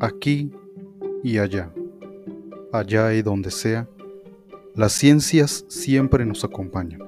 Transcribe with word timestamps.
aquí 0.00 0.50
y 1.22 1.38
allá, 1.38 1.72
allá 2.72 3.14
y 3.14 3.22
donde 3.22 3.50
sea, 3.50 3.88
las 4.74 4.92
ciencias 4.92 5.64
siempre 5.68 6.24
nos 6.24 6.44
acompañan. 6.44 7.02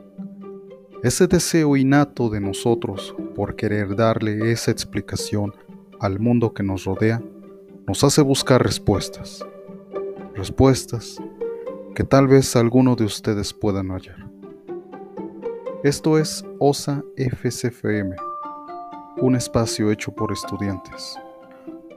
Ese 1.02 1.26
deseo 1.26 1.76
innato 1.76 2.28
de 2.28 2.40
nosotros 2.40 3.14
por 3.34 3.56
querer 3.56 3.96
darle 3.96 4.52
esa 4.52 4.70
explicación 4.70 5.54
al 5.98 6.18
mundo 6.18 6.52
que 6.52 6.62
nos 6.62 6.84
rodea 6.84 7.22
nos 7.86 8.04
hace 8.04 8.22
buscar 8.22 8.62
respuestas. 8.62 9.44
Respuestas 10.34 11.16
que 11.94 12.04
tal 12.04 12.28
vez 12.28 12.54
alguno 12.56 12.96
de 12.96 13.04
ustedes 13.04 13.52
puedan 13.52 13.88
hallar. 13.88 14.30
Esto 15.82 16.18
es 16.18 16.44
OSA 16.58 17.02
FCFM, 17.16 18.14
un 19.18 19.34
espacio 19.34 19.90
hecho 19.90 20.12
por 20.12 20.32
estudiantes, 20.32 21.18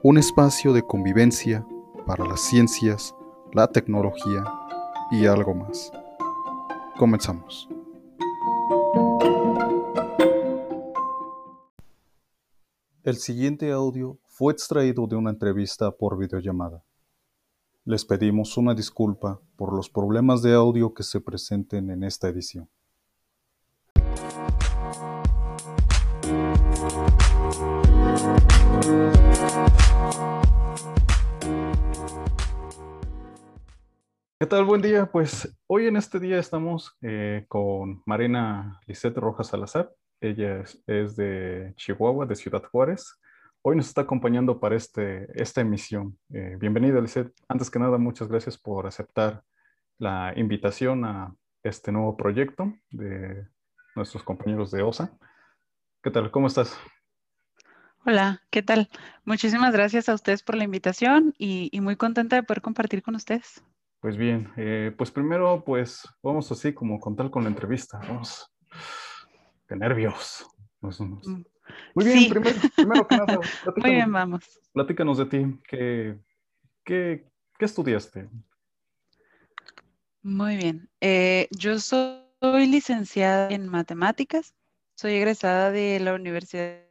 un 0.06 0.18
espacio 0.18 0.74
de 0.74 0.86
convivencia 0.86 1.66
para 2.06 2.26
las 2.26 2.42
ciencias, 2.42 3.16
la 3.54 3.70
tecnología 3.70 4.44
y 5.10 5.26
algo 5.28 5.54
más. 5.54 5.94
Comenzamos. 6.98 7.70
El 13.04 13.16
siguiente 13.16 13.72
audio 13.72 14.20
fue 14.26 14.52
extraído 14.52 15.08
de 15.08 15.16
una 15.16 15.30
entrevista 15.30 15.90
por 15.92 16.18
videollamada. 16.18 16.84
Les 17.86 18.04
pedimos 18.04 18.58
una 18.58 18.76
disculpa 18.76 19.40
por 19.56 19.74
los 19.74 19.90
problemas 19.90 20.42
de 20.42 20.54
audio 20.54 20.94
que 20.94 21.04
se 21.04 21.22
presenten 21.22 21.90
en 21.90 22.04
esta 22.04 22.28
edición. 22.28 22.68
¿Qué 34.44 34.48
tal? 34.48 34.66
Buen 34.66 34.82
día. 34.82 35.06
Pues 35.06 35.58
hoy 35.68 35.88
en 35.88 35.96
este 35.96 36.20
día 36.20 36.38
estamos 36.38 36.98
eh, 37.02 37.46
con 37.48 38.04
Marina 38.06 38.78
Lisette 38.88 39.16
Rojas 39.16 39.48
Salazar. 39.48 39.90
Ella 40.20 40.66
es, 40.86 41.16
de 41.16 41.72
Chihuahua, 41.78 42.26
de 42.26 42.36
Ciudad 42.36 42.62
Juárez. 42.70 43.22
Hoy 43.62 43.78
nos 43.78 43.88
está 43.88 44.02
acompañando 44.02 44.60
para 44.60 44.76
este, 44.76 45.30
esta 45.42 45.62
emisión. 45.62 46.20
Eh, 46.34 46.58
bienvenida, 46.60 47.00
Lisette. 47.00 47.34
Antes 47.48 47.72
que 47.72 47.80
nada, 47.80 47.98
muchas 47.98 48.28
gracias 48.28 48.58
por 48.58 48.86
aceptar 48.86 49.46
la 49.98 50.34
invitación 50.36 51.06
a 51.06 51.34
este 51.64 51.94
nuevo 51.94 52.18
proyecto 52.18 52.74
de 52.92 53.48
nuestros 53.96 54.24
compañeros 54.24 54.72
de 54.72 54.82
OSA. 54.82 55.18
¿Qué 56.04 56.12
tal? 56.12 56.32
¿Cómo 56.32 56.48
estás? 56.48 56.78
Hola, 58.06 58.42
¿qué 58.50 58.62
tal? 58.62 58.90
Muchísimas 59.24 59.72
gracias 59.72 60.10
a 60.10 60.14
ustedes 60.14 60.44
por 60.44 60.56
la 60.56 60.66
invitación 60.66 61.34
y, 61.38 61.72
muy 61.80 61.96
contenta 61.96 62.36
de 62.36 62.44
poder 62.44 62.62
compartir 62.62 63.04
con 63.04 63.16
ustedes. 63.16 63.64
Pues 64.04 64.18
bien, 64.18 64.52
eh, 64.58 64.94
pues 64.98 65.12
primero, 65.12 65.64
pues 65.66 66.06
vamos 66.22 66.52
así 66.52 66.74
como 66.74 67.00
contar 67.00 67.30
con 67.32 67.44
la 67.44 67.50
entrevista. 67.50 68.00
Vamos. 68.00 68.54
Qué 69.70 69.78
nervios. 69.78 70.46
Mm. 70.82 71.42
Muy 71.96 72.06
bien, 72.06 72.30
primero, 72.30 72.60
primero, 72.76 73.08
que 73.08 73.16
nada, 73.16 73.40
Muy 73.78 73.92
bien, 73.92 74.12
vamos. 74.12 74.60
Platícanos 74.74 75.20
de 75.20 75.26
ti. 75.28 75.60
¿Qué, 75.70 76.20
qué, 76.84 77.32
qué 77.58 77.64
estudiaste? 77.64 78.28
Muy 80.22 80.58
bien. 80.58 80.90
Eh, 81.00 81.48
yo 81.52 81.80
soy 81.80 82.68
licenciada 82.68 83.48
en 83.52 83.70
matemáticas. 83.70 84.54
Soy 84.96 85.14
egresada 85.14 85.72
de 85.72 86.02
la 86.02 86.14
Universidad 86.14 86.82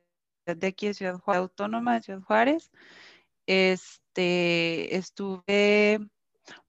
de 0.46 0.66
aquí 0.66 0.86
de 0.86 0.94
Ciudad 0.94 1.18
Juárez, 1.18 1.42
Autónoma 1.42 1.92
de 1.92 2.02
Ciudad 2.04 2.22
Juárez. 2.22 2.70
Este, 3.44 4.96
estuve, 4.96 6.08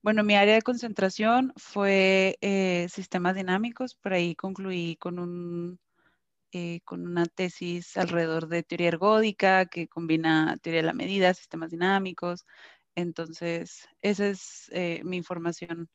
bueno, 0.02 0.24
mi 0.24 0.34
área 0.36 0.54
de 0.54 0.62
concentración 0.62 1.52
fue 1.56 2.38
eh, 2.40 2.88
sistemas 2.90 3.34
dinámicos, 3.34 3.94
por 3.96 4.12
ahí 4.12 4.34
concluí 4.36 4.96
con 4.96 5.18
un 5.18 5.80
eh, 6.52 6.80
con 6.84 7.06
una 7.06 7.26
tesis 7.26 7.96
alrededor 7.96 8.48
de 8.48 8.62
teoría 8.62 8.88
ergódica 8.88 9.66
que 9.66 9.88
combina 9.88 10.56
teoría 10.62 10.82
de 10.82 10.86
la 10.86 10.92
medida, 10.94 11.34
sistemas 11.34 11.70
dinámicos. 11.70 12.46
Entonces, 12.94 13.88
esa 14.02 14.28
es 14.28 14.70
eh, 14.72 15.02
mi 15.04 15.16
información 15.16 15.88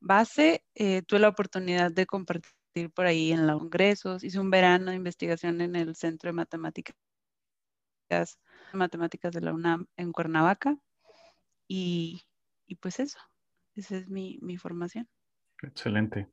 base. 0.00 0.64
tuve 1.06 1.20
la 1.20 1.28
oportunidad 1.28 1.92
de 1.92 2.06
compartir 2.06 2.90
por 2.94 3.06
ahí 3.06 3.32
en 3.32 3.46
los 3.46 3.58
congresos. 3.58 4.24
Hice 4.24 4.40
un 4.40 4.50
verano 4.50 4.90
de 4.90 4.96
investigación 4.96 5.60
en 5.62 5.76
el 5.76 5.96
Centro 5.96 6.28
de 6.28 6.34
Matemáticas, 6.34 6.94
Matemáticas 8.72 9.32
de 9.32 9.40
la 9.40 9.52
UNAM 9.52 9.86
en 9.96 10.12
Cuernavaca. 10.12 10.76
Y, 11.68 12.22
pues 12.80 13.00
eso, 13.00 13.18
esa 13.74 13.96
es 13.96 14.08
mi, 14.08 14.38
formación. 14.58 15.08
Excelente. 15.62 16.28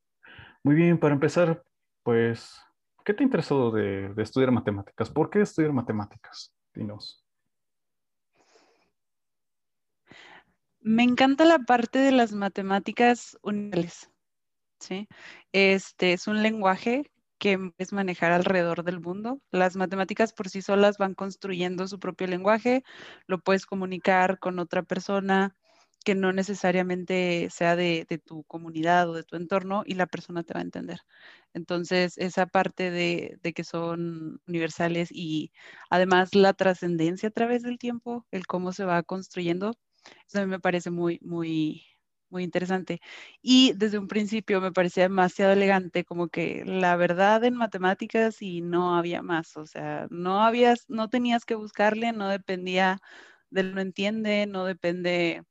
Muy 0.64 0.76
bien, 0.76 1.00
para 1.00 1.14
empezar, 1.14 1.64
pues, 2.04 2.60
¿qué 3.06 3.14
te 3.14 3.24
interesó 3.24 3.72
de, 3.72 4.14
de 4.14 4.24
estudiar 4.24 4.52
matemáticas? 4.52 5.10
¿Por 5.10 5.30
qué 5.30 5.42
estudiar 5.42 5.74
matemáticas? 5.74 6.54
Dinos. 6.74 7.24
Me 10.82 11.04
encanta 11.04 11.46
la 11.46 11.60
parte 11.60 12.00
de 12.00 12.12
las 12.12 12.32
matemáticas 12.32 13.38
universales. 13.42 14.10
¿sí? 14.80 15.08
Este 15.52 16.14
es 16.14 16.28
un 16.28 16.42
lenguaje 16.42 17.12
que 17.38 17.72
es 17.78 17.94
manejar 17.94 18.32
alrededor 18.32 18.84
del 18.84 19.00
mundo. 19.00 19.42
Las 19.52 19.76
matemáticas 19.76 20.34
por 20.34 20.50
sí 20.50 20.62
solas 20.62 20.98
van 20.98 21.14
construyendo 21.14 21.88
su 21.88 22.00
propio 22.00 22.28
lenguaje, 22.28 22.84
lo 23.28 23.40
puedes 23.40 23.66
comunicar 23.66 24.40
con 24.40 24.60
otra 24.60 24.84
persona 24.84 25.56
que 26.06 26.16
no 26.16 26.34
necesariamente 26.34 27.50
sea 27.52 27.76
de, 27.76 28.06
tu 28.26 28.44
comunidad 28.46 29.10
o 29.10 29.14
de 29.14 29.24
tu 29.24 29.36
entorno 29.36 29.84
y 29.86 29.96
la 29.96 30.08
persona 30.08 30.44
te 30.44 30.54
va 30.54 30.62
a 30.62 30.64
entender. 30.64 31.02
Entonces, 31.54 32.18
esa 32.18 32.46
parte 32.48 32.92
de, 32.92 33.38
de 33.42 33.54
que 33.54 33.64
son 33.64 34.42
universales 34.48 35.10
y 35.12 35.52
además 35.90 36.36
la 36.36 36.54
trascendencia 36.54 37.30
a 37.30 37.32
través 37.32 37.64
del 37.64 37.78
tiempo, 37.80 38.26
el 38.32 38.48
cómo 38.48 38.72
se 38.74 38.86
va 38.86 39.04
construyendo, 39.04 39.76
eso 40.28 40.40
a 40.40 40.46
mí 40.46 40.48
me 40.48 40.60
parece 40.60 40.92
muy, 40.92 41.20
muy, 41.22 41.84
muy 42.30 42.44
interesante. 42.44 43.02
Y 43.42 43.74
desde 43.76 43.98
un 44.00 44.08
principio 44.08 44.62
me 44.62 44.72
parecía 44.72 45.04
demasiado 45.04 45.54
elegante, 45.54 46.06
como 46.06 46.30
que 46.30 46.64
la 46.66 46.96
verdad 46.96 47.44
en 47.44 47.56
matemáticas 47.56 48.42
y 48.42 48.62
no 48.62 48.96
había 48.96 49.22
más, 49.22 49.58
o 49.58 49.66
sea, 49.66 50.08
no 50.10 50.44
habías, 50.44 50.86
no 50.90 51.10
tenías 51.10 51.46
que 51.46 51.56
buscarle, 51.56 52.12
no 52.14 52.30
dependía 52.30 53.00
de 53.50 53.64
lo 53.64 53.82
entiende, 53.82 54.46
no 54.48 54.66
depende, 54.66 55.44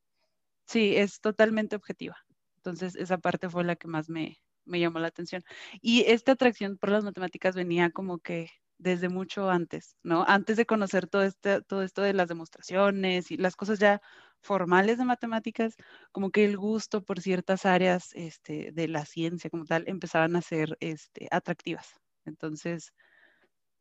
sí, 0.69 0.97
es 0.97 1.21
totalmente 1.21 1.77
objetiva. 1.77 2.17
Entonces, 2.57 2.97
esa 2.97 3.19
parte 3.19 3.49
fue 3.51 3.65
la 3.65 3.77
que 3.77 3.89
más 3.89 4.09
me, 4.11 4.39
me 4.65 4.81
llamó 4.81 4.99
la 5.01 5.09
atención. 5.09 5.43
Y 5.81 6.03
esta 6.07 6.33
atracción 6.33 6.79
por 6.79 6.91
las 6.91 7.05
matemáticas 7.05 7.55
venía 7.57 7.91
como 7.91 8.19
que 8.21 8.51
desde 8.79 9.09
mucho 9.09 9.51
antes, 9.51 9.97
¿no? 10.05 10.25
Antes 10.29 10.57
de 10.57 10.67
conocer 10.67 11.09
todo, 11.09 11.23
este, 11.23 11.63
todo 11.63 11.83
esto 11.83 12.03
de 12.03 12.13
las 12.15 12.29
demostraciones 12.29 13.31
y 13.31 13.37
las 13.37 13.57
cosas 13.57 13.79
ya 13.81 14.01
formales 14.41 14.99
de 14.99 15.05
matemáticas, 15.05 15.75
como 16.13 16.31
que 16.31 16.45
el 16.45 16.57
gusto 16.57 17.05
por 17.05 17.21
ciertas 17.21 17.67
áreas 17.67 18.11
este, 18.15 18.71
de 18.73 18.89
la 18.89 19.05
ciencia 19.05 19.51
como 19.51 19.65
tal 19.65 19.85
empezaban 19.89 20.37
a 20.37 20.43
ser 20.43 20.77
este, 20.81 21.29
atractivas. 21.33 21.89
Entonces, 22.25 22.93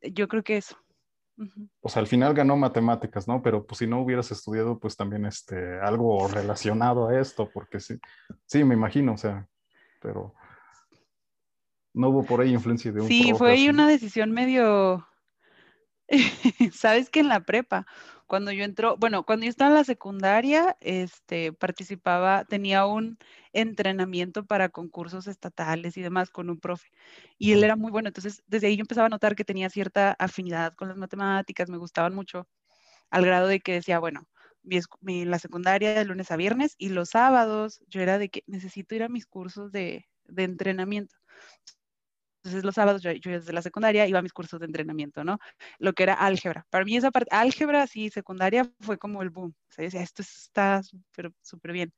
yo 0.01 0.27
creo 0.27 0.43
que 0.43 0.57
eso. 0.57 0.77
Pues 1.81 1.95
al 1.97 2.07
final 2.07 2.33
ganó 2.33 2.57
matemáticas, 2.57 3.27
¿no? 3.27 3.41
Pero 3.41 3.65
pues 3.65 3.79
si 3.79 3.87
no 3.87 4.01
hubieras 4.01 4.31
estudiado 4.31 4.79
pues 4.79 4.95
también 4.95 5.25
este, 5.25 5.79
algo 5.79 6.27
relacionado 6.27 7.07
a 7.07 7.19
esto, 7.19 7.49
porque 7.53 7.79
sí, 7.79 7.99
sí, 8.45 8.63
me 8.63 8.73
imagino, 8.73 9.13
o 9.13 9.17
sea, 9.17 9.47
pero 10.01 10.33
no 11.93 12.09
hubo 12.09 12.23
por 12.23 12.41
ahí 12.41 12.53
influencia 12.53 12.91
de 12.91 13.01
un... 13.01 13.07
Sí, 13.07 13.33
fue 13.37 13.51
ahí 13.51 13.69
una 13.69 13.87
decisión 13.87 14.31
medio... 14.31 15.07
Sabes 16.73 17.09
que 17.09 17.19
en 17.19 17.27
la 17.27 17.41
prepa, 17.41 17.85
cuando 18.27 18.51
yo 18.51 18.63
entró, 18.63 18.97
bueno, 18.97 19.23
cuando 19.25 19.45
yo 19.45 19.49
estaba 19.49 19.69
en 19.71 19.75
la 19.75 19.83
secundaria, 19.83 20.77
este, 20.79 21.53
participaba, 21.53 22.45
tenía 22.45 22.85
un 22.85 23.17
entrenamiento 23.53 24.45
para 24.45 24.69
concursos 24.69 25.27
estatales 25.27 25.97
y 25.97 26.01
demás 26.01 26.29
con 26.29 26.49
un 26.49 26.59
profe. 26.59 26.89
Y 27.37 27.51
él 27.53 27.63
era 27.63 27.75
muy 27.75 27.91
bueno. 27.91 28.07
Entonces, 28.09 28.43
desde 28.47 28.67
ahí 28.67 28.77
yo 28.77 28.81
empezaba 28.81 29.07
a 29.07 29.09
notar 29.09 29.35
que 29.35 29.45
tenía 29.45 29.69
cierta 29.69 30.15
afinidad 30.19 30.73
con 30.75 30.87
las 30.89 30.97
matemáticas, 30.97 31.69
me 31.69 31.77
gustaban 31.77 32.13
mucho, 32.15 32.47
al 33.09 33.25
grado 33.25 33.47
de 33.47 33.59
que 33.61 33.73
decía, 33.73 33.99
bueno, 33.99 34.27
mi, 35.01 35.25
la 35.25 35.39
secundaria 35.39 35.93
de 35.95 36.05
lunes 36.05 36.31
a 36.31 36.37
viernes 36.37 36.75
y 36.77 36.89
los 36.89 37.09
sábados 37.11 37.81
yo 37.87 38.01
era 38.01 38.17
de 38.17 38.29
que 38.29 38.43
necesito 38.47 38.95
ir 38.95 39.03
a 39.03 39.09
mis 39.09 39.25
cursos 39.25 39.71
de, 39.71 40.07
de 40.25 40.43
entrenamiento. 40.43 41.15
Entonces 42.47 42.63
los 42.65 42.75
sábados 42.75 43.01
yo, 43.01 43.11
desde 43.11 43.53
la 43.53 43.61
secundaria 43.61 44.07
iba 44.07 44.19
a 44.19 44.21
mis 44.21 44.33
cursos 44.33 44.59
de 44.59 44.65
entrenamiento, 44.67 45.23
¿no? 45.23 45.39
Lo 45.79 45.93
que 45.93 46.03
era 46.03 46.13
álgebra. 46.13 46.65
Para 46.69 46.85
mí 46.85 46.95
esa 46.97 47.11
parte, 47.11 47.33
álgebra, 47.35 47.87
sí, 47.87 48.09
secundaria 48.09 48.71
fue 48.81 48.97
como 48.97 49.21
el 49.21 49.29
boom. 49.29 49.53
O 49.69 49.71
sea, 49.73 49.83
decía, 49.85 50.01
esto 50.01 50.21
está 50.21 50.81
súper, 50.83 51.31
súper 51.41 51.73
bien. 51.73 51.93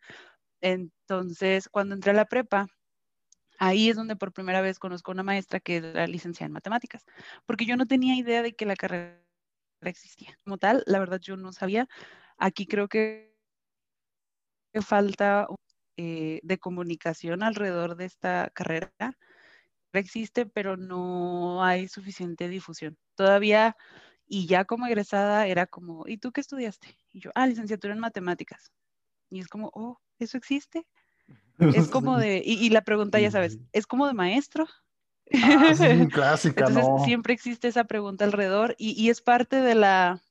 Entonces, 0.61 1.69
cuando 1.69 1.95
entré 1.95 2.11
a 2.11 2.15
la 2.15 2.25
prepa, 2.25 2.67
ahí 3.59 3.89
es 3.89 3.95
donde 3.97 4.15
por 4.15 4.33
primera 4.33 4.61
vez 4.61 4.79
conozco 4.79 5.11
a 5.11 5.13
una 5.15 5.23
maestra 5.23 5.59
que 5.59 5.77
era 5.77 6.07
licenciada 6.07 6.47
en 6.47 6.53
matemáticas, 6.53 7.05
porque 7.45 7.65
yo 7.65 7.77
no 7.77 7.85
tenía 7.87 8.15
idea 8.15 8.41
de 8.43 8.53
que 8.53 8.65
la 8.65 8.75
carrera 8.75 9.21
existía. 9.81 10.37
Como 10.43 10.57
tal, 10.57 10.83
la 10.87 10.99
verdad 10.99 11.19
yo 11.21 11.37
no 11.37 11.53
sabía 11.53 11.87
Aquí 12.39 12.65
creo 12.67 12.87
que 12.87 13.35
falta 14.81 15.47
eh, 15.97 16.39
de 16.41 16.57
comunicación 16.57 17.43
alrededor 17.43 17.97
de 17.97 18.05
esta 18.05 18.49
carrera. 18.53 18.93
Existe, 19.93 20.45
pero 20.45 20.77
no 20.77 21.63
hay 21.63 21.87
suficiente 21.87 22.47
difusión. 22.47 22.97
Todavía, 23.15 23.75
y 24.27 24.45
ya 24.45 24.65
como 24.65 24.85
egresada, 24.85 25.47
era 25.47 25.65
como, 25.65 26.07
¿y 26.07 26.17
tú 26.17 26.31
qué 26.31 26.41
estudiaste? 26.41 26.95
Y 27.11 27.21
yo, 27.21 27.31
ah, 27.33 27.47
licenciatura 27.47 27.93
en 27.93 27.99
matemáticas. 27.99 28.71
Y 29.31 29.39
es 29.39 29.47
como, 29.47 29.71
oh, 29.73 29.99
¿eso 30.19 30.37
existe? 30.37 30.85
Es 31.87 31.89
como 31.89 32.17
de, 32.17 32.41
y, 32.45 32.69
la 32.69 32.81
pregunta, 32.81 33.19
ya 33.19 33.31
sabes, 33.31 33.59
¿es 33.73 33.85
como 33.85 34.07
de 34.07 34.13
maestro? 34.13 34.65
Ah, 35.33 35.73
sí, 35.75 35.83
clásica, 36.13 36.67
Entonces, 36.67 37.05
siempre 37.05 37.33
existe 37.33 37.67
esa 37.67 37.83
pregunta 37.83 38.23
alrededor 38.25 38.75
y, 38.77 39.09
es 39.09 39.21
parte 39.21 39.57
de 39.57 39.75
la... 39.75 40.21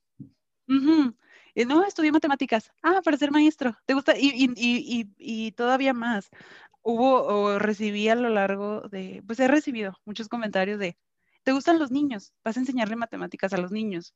no, 0.67 1.85
estudié 1.85 2.11
matemáticas. 2.11 2.71
Ah, 2.81 3.01
para 3.03 3.17
ser 3.17 3.31
maestro. 3.31 3.77
¿Te 3.85 3.93
gusta? 3.93 4.17
Y, 4.17 4.51
y, 5.17 5.51
todavía 5.51 5.93
más. 5.93 6.29
Hubo 6.91 7.21
o 7.23 7.59
recibí 7.59 8.09
a 8.09 8.15
lo 8.15 8.29
largo 8.29 8.81
de, 8.89 9.21
pues 9.27 9.39
he 9.39 9.47
recibido 9.47 9.93
muchos 10.05 10.27
comentarios 10.27 10.79
de, 10.79 10.97
¿te 11.43 11.51
gustan 11.51 11.77
los 11.77 11.91
niños? 11.91 12.33
Vas 12.43 12.57
a 12.57 12.61
enseñarle 12.61 12.95
matemáticas 12.95 13.53
a 13.53 13.57
los 13.57 13.71
niños. 13.71 14.15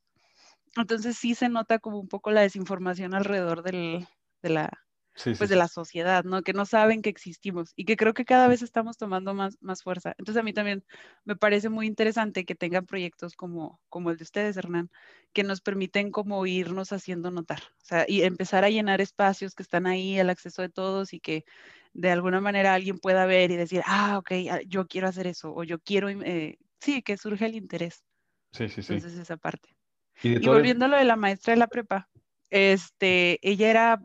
Entonces 0.76 1.16
sí 1.16 1.36
se 1.36 1.48
nota 1.48 1.78
como 1.78 2.00
un 2.00 2.08
poco 2.08 2.32
la 2.32 2.40
desinformación 2.40 3.14
alrededor 3.14 3.62
del, 3.62 4.08
de 4.42 4.48
la, 4.48 4.83
pues 5.22 5.48
de 5.48 5.56
la 5.56 5.68
sociedad, 5.68 6.24
¿no? 6.24 6.42
Que 6.42 6.52
no 6.52 6.66
saben 6.66 7.00
que 7.00 7.10
existimos 7.10 7.72
y 7.76 7.84
que 7.84 7.96
creo 7.96 8.14
que 8.14 8.24
cada 8.24 8.48
vez 8.48 8.62
estamos 8.62 8.96
tomando 8.96 9.32
más, 9.32 9.56
más 9.60 9.82
fuerza. 9.82 10.14
Entonces 10.18 10.40
a 10.40 10.42
mí 10.42 10.52
también 10.52 10.84
me 11.24 11.36
parece 11.36 11.68
muy 11.68 11.86
interesante 11.86 12.44
que 12.44 12.54
tengan 12.54 12.84
proyectos 12.84 13.36
como, 13.36 13.80
como 13.88 14.10
el 14.10 14.16
de 14.16 14.24
ustedes, 14.24 14.56
Hernán, 14.56 14.90
que 15.32 15.44
nos 15.44 15.60
permiten 15.60 16.10
como 16.10 16.44
irnos 16.46 16.92
haciendo 16.92 17.30
notar, 17.30 17.60
o 17.60 17.84
sea, 17.84 18.04
y 18.08 18.22
empezar 18.22 18.64
a 18.64 18.70
llenar 18.70 19.00
espacios 19.00 19.54
que 19.54 19.62
están 19.62 19.86
ahí 19.86 20.18
al 20.18 20.30
acceso 20.30 20.62
de 20.62 20.68
todos 20.68 21.12
y 21.12 21.20
que 21.20 21.44
de 21.92 22.10
alguna 22.10 22.40
manera 22.40 22.74
alguien 22.74 22.98
pueda 22.98 23.24
ver 23.24 23.52
y 23.52 23.56
decir, 23.56 23.82
ah, 23.86 24.18
ok, 24.18 24.32
ah, 24.50 24.60
yo 24.66 24.86
quiero 24.86 25.06
hacer 25.06 25.28
eso 25.28 25.54
o 25.54 25.62
yo 25.62 25.78
quiero, 25.78 26.08
eh, 26.08 26.58
sí, 26.80 27.02
que 27.02 27.16
surge 27.16 27.46
el 27.46 27.54
interés. 27.54 28.04
Sí, 28.52 28.68
sí, 28.68 28.82
sí. 28.82 28.94
Entonces 28.94 29.18
esa 29.18 29.36
parte. 29.36 29.76
Y, 30.22 30.44
y 30.44 30.46
volviendo 30.46 30.84
a 30.86 30.88
lo 30.88 30.96
de 30.96 31.04
la 31.04 31.16
maestra 31.16 31.52
de 31.52 31.58
la 31.58 31.68
prepa, 31.68 32.08
este, 32.50 33.38
ella 33.42 33.70
era 33.70 34.00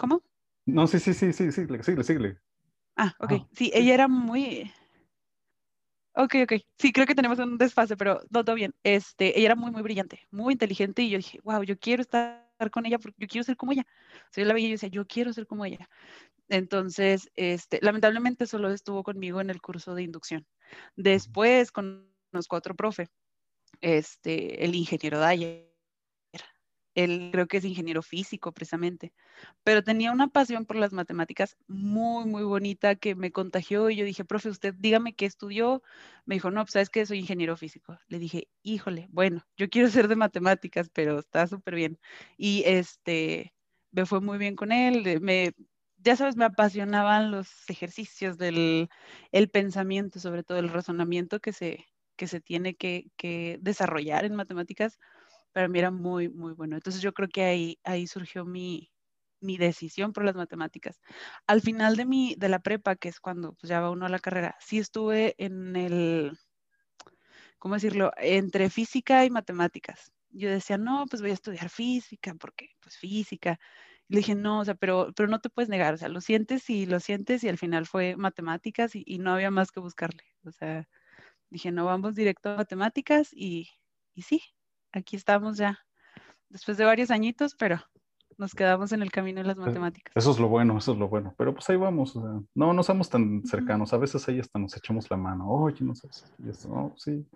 ¿Cómo? 0.00 0.22
No, 0.64 0.86
sí, 0.86 0.98
sí, 0.98 1.12
sí, 1.12 1.30
sí, 1.34 1.52
sí, 1.52 1.66
sigue, 1.82 2.04
sigue. 2.04 2.38
Ah, 2.96 3.14
ok. 3.20 3.46
sí, 3.52 3.70
ella 3.74 3.92
era 3.92 4.08
muy... 4.08 4.72
Ok, 6.14 6.36
ok. 6.44 6.52
Sí, 6.78 6.90
creo 6.90 7.06
que 7.06 7.14
tenemos 7.14 7.38
un 7.38 7.58
desfase, 7.58 7.98
pero 7.98 8.18
no, 8.30 8.42
todo 8.42 8.54
bien. 8.54 8.74
Este, 8.82 9.38
ella 9.38 9.48
era 9.48 9.56
muy, 9.56 9.70
muy 9.70 9.82
brillante, 9.82 10.26
muy 10.30 10.54
inteligente 10.54 11.02
y 11.02 11.10
yo 11.10 11.18
dije, 11.18 11.38
wow, 11.44 11.62
yo 11.64 11.78
quiero 11.78 12.00
estar 12.00 12.48
con 12.70 12.86
ella 12.86 12.98
porque 12.98 13.16
yo 13.18 13.28
quiero 13.28 13.44
ser 13.44 13.58
como 13.58 13.72
ella. 13.72 13.84
O 14.30 14.32
sea, 14.32 14.42
yo 14.42 14.48
la 14.48 14.54
veía 14.54 14.68
y 14.68 14.70
yo 14.70 14.74
decía, 14.74 14.88
yo 14.88 15.06
quiero 15.06 15.34
ser 15.34 15.46
como 15.46 15.66
ella. 15.66 15.86
Entonces, 16.48 17.30
este, 17.36 17.78
lamentablemente 17.82 18.46
solo 18.46 18.70
estuvo 18.70 19.02
conmigo 19.02 19.42
en 19.42 19.50
el 19.50 19.60
curso 19.60 19.94
de 19.94 20.02
inducción. 20.02 20.46
Después 20.96 21.72
conozco 21.72 22.56
a 22.56 22.58
otro 22.58 22.74
profe, 22.74 23.08
este, 23.82 24.64
el 24.64 24.74
ingeniero 24.74 25.18
Daya 25.18 25.69
él 26.94 27.30
creo 27.32 27.46
que 27.46 27.58
es 27.58 27.64
ingeniero 27.64 28.02
físico 28.02 28.52
precisamente, 28.52 29.12
pero 29.64 29.82
tenía 29.82 30.12
una 30.12 30.28
pasión 30.28 30.66
por 30.66 30.76
las 30.76 30.92
matemáticas 30.92 31.56
muy, 31.68 32.26
muy 32.26 32.42
bonita 32.42 32.96
que 32.96 33.14
me 33.14 33.32
contagió 33.32 33.90
y 33.90 33.96
yo 33.96 34.04
dije, 34.04 34.24
profe, 34.24 34.48
usted 34.48 34.74
dígame 34.78 35.14
qué 35.14 35.26
estudió. 35.26 35.82
Me 36.24 36.36
dijo, 36.36 36.50
no, 36.50 36.64
pues 36.64 36.72
sabes 36.72 36.90
que 36.90 37.06
soy 37.06 37.18
ingeniero 37.20 37.56
físico. 37.56 37.98
Le 38.08 38.18
dije, 38.18 38.48
híjole, 38.62 39.08
bueno, 39.10 39.46
yo 39.56 39.68
quiero 39.68 39.88
ser 39.88 40.08
de 40.08 40.16
matemáticas, 40.16 40.90
pero 40.92 41.18
está 41.18 41.46
súper 41.46 41.74
bien. 41.74 41.98
Y 42.36 42.64
este, 42.66 43.54
me 43.92 44.06
fue 44.06 44.20
muy 44.20 44.38
bien 44.38 44.56
con 44.56 44.72
él, 44.72 45.20
me, 45.20 45.54
ya 45.98 46.16
sabes, 46.16 46.36
me 46.36 46.44
apasionaban 46.44 47.30
los 47.30 47.48
ejercicios 47.68 48.38
del 48.38 48.88
el 49.32 49.50
pensamiento, 49.50 50.18
sobre 50.20 50.42
todo 50.42 50.58
el 50.58 50.70
razonamiento 50.70 51.40
que 51.40 51.52
se, 51.52 51.86
que 52.16 52.26
se 52.26 52.40
tiene 52.40 52.74
que, 52.74 53.10
que 53.16 53.58
desarrollar 53.60 54.24
en 54.24 54.34
matemáticas 54.34 54.98
para 55.52 55.68
mí 55.68 55.78
era 55.78 55.90
muy, 55.90 56.28
muy 56.28 56.52
bueno. 56.54 56.76
Entonces 56.76 57.02
yo 57.02 57.12
creo 57.12 57.28
que 57.28 57.44
ahí, 57.44 57.78
ahí 57.84 58.06
surgió 58.06 58.44
mi, 58.44 58.90
mi 59.40 59.56
decisión 59.58 60.12
por 60.12 60.24
las 60.24 60.36
matemáticas. 60.36 61.00
Al 61.46 61.60
final 61.62 61.96
de, 61.96 62.06
mi, 62.06 62.34
de 62.38 62.48
la 62.48 62.60
prepa, 62.60 62.96
que 62.96 63.08
es 63.08 63.20
cuando 63.20 63.54
pues, 63.54 63.68
ya 63.70 63.80
va 63.80 63.90
uno 63.90 64.06
a 64.06 64.10
la 64.10 64.18
carrera, 64.20 64.56
sí 64.60 64.78
estuve 64.78 65.34
en 65.38 65.76
el, 65.76 66.38
¿cómo 67.58 67.74
decirlo?, 67.74 68.12
entre 68.16 68.70
física 68.70 69.24
y 69.24 69.30
matemáticas. 69.30 70.12
Yo 70.30 70.48
decía, 70.50 70.78
no, 70.78 71.06
pues 71.08 71.22
voy 71.22 71.30
a 71.32 71.34
estudiar 71.34 71.68
física, 71.70 72.34
porque 72.38 72.68
pues 72.80 72.96
física. 72.96 73.58
le 74.08 74.18
dije, 74.18 74.34
no, 74.34 74.60
o 74.60 74.64
sea, 74.64 74.74
pero, 74.76 75.12
pero 75.16 75.28
no 75.28 75.40
te 75.40 75.50
puedes 75.50 75.68
negar, 75.70 75.94
o 75.94 75.96
sea, 75.98 76.08
lo 76.08 76.20
sientes 76.20 76.70
y 76.70 76.86
lo 76.86 77.00
sientes 77.00 77.44
y 77.44 77.48
al 77.48 77.58
final 77.58 77.86
fue 77.86 78.16
matemáticas 78.16 78.94
y, 78.96 79.04
y 79.06 79.18
no 79.18 79.32
había 79.34 79.50
más 79.50 79.72
que 79.72 79.80
buscarle. 79.80 80.24
O 80.44 80.52
sea, 80.52 80.88
dije, 81.50 81.72
no, 81.72 81.86
vamos 81.86 82.14
directo 82.16 82.50
a 82.50 82.56
matemáticas 82.58 83.30
y, 83.32 83.70
y 84.14 84.22
sí, 84.22 84.42
aquí 84.92 85.16
estamos 85.16 85.56
ya, 85.56 85.78
después 86.48 86.76
de 86.76 86.84
varios 86.84 87.10
añitos, 87.10 87.54
pero 87.54 87.80
nos 88.38 88.54
quedamos 88.54 88.92
en 88.92 89.02
el 89.02 89.10
camino 89.10 89.40
de 89.40 89.46
las 89.46 89.56
matemáticas. 89.56 90.12
Eso 90.16 90.30
es 90.30 90.38
lo 90.38 90.48
bueno, 90.48 90.78
eso 90.78 90.92
es 90.92 90.98
lo 90.98 91.08
bueno. 91.08 91.34
Pero 91.36 91.52
pues 91.52 91.68
ahí 91.68 91.76
vamos, 91.76 92.16
no, 92.16 92.72
no 92.72 92.82
somos 92.82 93.10
tan 93.10 93.44
cercanos, 93.44 93.92
a 93.92 93.98
veces 93.98 94.26
ahí 94.28 94.40
hasta 94.40 94.58
nos 94.58 94.76
echamos 94.76 95.10
la 95.10 95.16
mano, 95.16 95.48
oye, 95.48 95.84
no 95.84 95.94
sé, 95.94 96.08
y 96.38 96.48
esto, 96.48 96.68
no, 96.68 96.94
sí. 96.96 97.26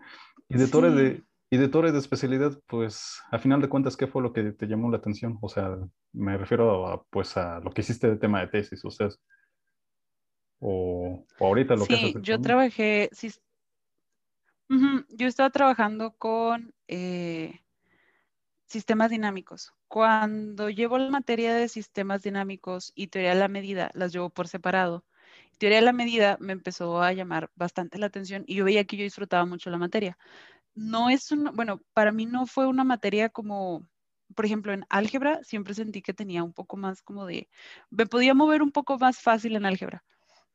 Y 0.48 0.56
de 0.56 0.66
Torre 0.66 0.90
de, 0.90 1.22
y 1.50 1.56
de 1.56 1.68
Torre 1.68 1.92
de 1.92 1.98
especialidad, 1.98 2.58
pues, 2.66 3.22
a 3.30 3.38
final 3.38 3.60
de 3.60 3.68
cuentas, 3.68 3.96
¿qué 3.96 4.06
fue 4.06 4.22
lo 4.22 4.32
que 4.32 4.52
te 4.52 4.66
llamó 4.66 4.90
la 4.90 4.96
atención? 4.96 5.38
O 5.40 5.48
sea, 5.48 5.76
me 6.12 6.36
refiero 6.36 6.86
a, 6.88 7.04
pues, 7.04 7.36
a 7.36 7.60
lo 7.60 7.70
que 7.70 7.82
hiciste 7.82 8.08
de 8.08 8.16
tema 8.16 8.40
de 8.40 8.48
tesis, 8.48 8.84
o 8.84 8.90
sea, 8.90 9.08
o, 10.58 11.26
ahorita 11.38 11.76
lo 11.76 11.86
que 11.86 11.96
Sí, 11.96 12.14
yo 12.22 12.40
trabajé, 12.40 13.10
sí, 13.12 13.30
yo 15.10 15.28
estaba 15.28 15.50
trabajando 15.50 16.12
con 16.12 16.73
eh, 16.88 17.60
sistemas 18.66 19.10
dinámicos. 19.10 19.72
Cuando 19.88 20.70
llevo 20.70 20.98
la 20.98 21.10
materia 21.10 21.54
de 21.54 21.68
sistemas 21.68 22.22
dinámicos 22.22 22.92
y 22.94 23.08
teoría 23.08 23.34
de 23.34 23.40
la 23.40 23.48
medida, 23.48 23.90
las 23.94 24.12
llevo 24.12 24.30
por 24.30 24.48
separado. 24.48 25.04
Teoría 25.58 25.78
de 25.78 25.84
la 25.84 25.92
medida 25.92 26.36
me 26.40 26.52
empezó 26.52 27.02
a 27.02 27.12
llamar 27.12 27.50
bastante 27.54 27.98
la 27.98 28.06
atención 28.06 28.44
y 28.46 28.56
yo 28.56 28.64
veía 28.64 28.84
que 28.84 28.96
yo 28.96 29.04
disfrutaba 29.04 29.46
mucho 29.46 29.70
la 29.70 29.78
materia. 29.78 30.18
No 30.74 31.10
es 31.10 31.30
un, 31.32 31.50
bueno, 31.54 31.80
para 31.94 32.12
mí 32.12 32.26
no 32.26 32.46
fue 32.46 32.66
una 32.66 32.84
materia 32.84 33.28
como, 33.30 33.86
por 34.34 34.46
ejemplo, 34.46 34.72
en 34.72 34.84
álgebra 34.90 35.42
siempre 35.44 35.74
sentí 35.74 36.02
que 36.02 36.14
tenía 36.14 36.42
un 36.44 36.52
poco 36.52 36.76
más 36.76 37.02
como 37.02 37.26
de, 37.26 37.48
me 37.90 38.06
podía 38.06 38.34
mover 38.34 38.62
un 38.62 38.72
poco 38.72 38.98
más 38.98 39.20
fácil 39.20 39.56
en 39.56 39.66
álgebra 39.66 40.04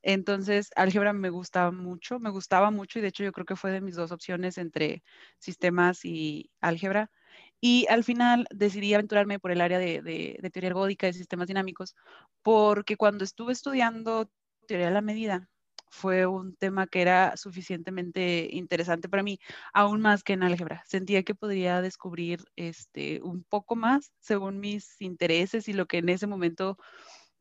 entonces, 0.02 0.72
álgebra 0.76 1.14
me 1.14 1.30
gustaba 1.30 1.72
mucho, 1.72 2.20
me 2.20 2.30
gustaba 2.30 2.72
mucho 2.72 3.00
y 3.00 3.02
de 3.02 3.10
hecho 3.10 3.24
yo 3.24 3.32
creo 3.32 3.46
que 3.46 3.56
fue 3.56 3.72
de 3.72 3.82
mis 3.82 3.96
dos 3.96 4.12
opciones 4.12 4.58
entre 4.58 5.04
sistemas 5.40 6.06
y 6.06 6.52
álgebra. 6.62 7.12
Y 7.62 7.86
al 7.90 8.04
final 8.04 8.48
decidí 8.52 8.94
aventurarme 8.94 9.40
por 9.40 9.52
el 9.52 9.62
área 9.62 9.80
de, 9.80 10.40
teoría 10.54 10.70
ergódica 10.70 11.08
de 11.08 11.14
sistemas 11.14 11.48
dinámicos, 11.48 11.96
porque 12.42 12.96
cuando 12.98 13.24
estuve 13.24 13.52
estudiando 13.54 14.32
teoría 14.68 14.88
de 14.88 14.94
la 14.94 15.02
medida, 15.02 15.50
fue 15.92 16.26
un 16.28 16.56
tema 16.56 16.88
que 16.88 17.02
era 17.02 17.36
suficientemente 17.36 18.48
interesante 18.52 19.10
para 19.10 19.24
mí, 19.24 19.40
aún 19.74 20.02
más 20.02 20.24
que 20.24 20.34
en 20.34 20.44
álgebra. 20.44 20.84
Sentía 20.88 21.24
que 21.24 21.36
podría 21.36 21.82
descubrir 21.82 22.44
este, 22.56 23.22
un 23.24 23.44
poco 23.44 23.76
más 23.76 24.14
según 24.20 24.60
mis 24.60 25.02
intereses 25.02 25.68
y 25.68 25.74
lo 25.74 25.88
que 25.88 25.98
en 25.98 26.10
ese 26.10 26.28
momento 26.28 26.78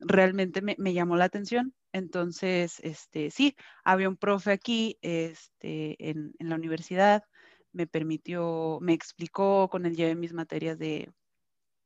realmente 0.00 0.62
me, 0.62 0.76
me 0.78 0.94
llamó 0.94 1.16
la 1.16 1.24
atención. 1.24 1.74
Entonces, 1.92 2.80
este, 2.80 3.30
sí, 3.30 3.56
había 3.84 4.08
un 4.08 4.16
profe 4.16 4.52
aquí 4.52 4.98
este, 5.02 5.96
en, 6.10 6.34
en, 6.38 6.48
la 6.48 6.56
universidad, 6.56 7.24
me 7.72 7.86
permitió, 7.86 8.78
me 8.80 8.92
explicó, 8.92 9.68
con 9.70 9.86
él 9.86 9.96
llevé 9.96 10.14
mis 10.14 10.32
materias 10.32 10.78
de, 10.78 11.10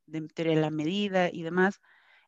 de 0.07 0.21
teoría 0.29 0.57
de 0.57 0.61
la 0.61 0.71
medida 0.71 1.31
y 1.33 1.43
demás, 1.43 1.81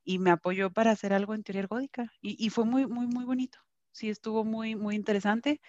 y 0.05 0.19
me 0.19 0.31
apoyó 0.31 0.71
para 0.73 0.93
hacer 0.93 1.13
algo 1.13 1.35
en 1.35 1.43
teoría 1.45 1.63
ergódica. 1.63 2.13
Y, 2.21 2.37
y, 2.45 2.51
fue 2.51 2.65
muy, 2.65 2.87
muy, 2.87 3.07
muy 3.07 3.25
bonito. 3.25 3.59
Sí, 3.93 4.11
estuvo 4.11 4.45
muy, 4.45 4.77
muy 4.77 4.97
interesante. 4.97 5.61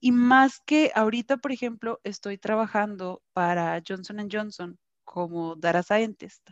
Y 0.00 0.12
más 0.12 0.60
que 0.66 0.92
ahorita, 0.94 1.38
por 1.38 1.52
ejemplo, 1.52 2.00
estoy 2.04 2.38
trabajando 2.38 3.22
para 3.32 3.82
Johnson 3.86 4.28
Johnson 4.30 4.78
como 5.10 5.56
data 5.56 5.82
scientist. 5.82 6.50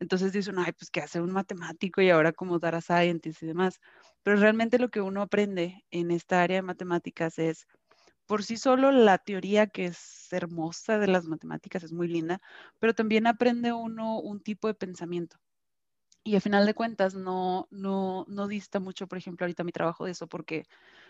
Entonces 0.00 0.32
dice 0.32 0.50
ay, 0.56 0.72
pues 0.72 0.90
que 0.90 1.02
hace 1.02 1.20
un 1.20 1.30
matemático 1.30 2.00
y 2.00 2.08
ahora 2.08 2.32
como 2.32 2.58
data 2.58 2.80
scientist 2.80 3.42
y 3.42 3.46
demás. 3.46 3.80
Pero 4.22 4.38
realmente 4.38 4.78
lo 4.78 4.88
que 4.88 5.02
uno 5.02 5.20
aprende 5.20 5.84
en 5.90 6.10
esta 6.10 6.42
área 6.42 6.56
de 6.56 6.62
matemáticas 6.62 7.38
es, 7.38 7.66
por 8.24 8.42
sí 8.44 8.56
solo 8.56 8.92
la 8.92 9.18
teoría 9.18 9.66
que 9.66 9.86
es 9.86 10.28
hermosa 10.32 10.98
de 10.98 11.08
las 11.08 11.26
matemáticas 11.26 11.84
es 11.84 11.92
muy 11.92 12.08
linda, 12.08 12.40
pero 12.78 12.94
también 12.94 13.26
aprende 13.26 13.74
uno 13.74 14.18
un 14.20 14.40
tipo 14.40 14.68
de 14.68 14.74
pensamiento. 14.74 15.36
Y 16.24 16.34
al 16.34 16.40
final 16.40 16.64
de 16.64 16.74
cuentas 16.74 17.14
no, 17.14 17.68
no, 17.70 18.24
no 18.26 18.48
dista 18.48 18.80
mucho, 18.80 19.06
por 19.06 19.18
ejemplo, 19.18 19.44
ahorita 19.44 19.64
mi 19.64 19.72
trabajo 19.72 20.06
de 20.06 20.12
eso, 20.12 20.26
porque 20.28 20.64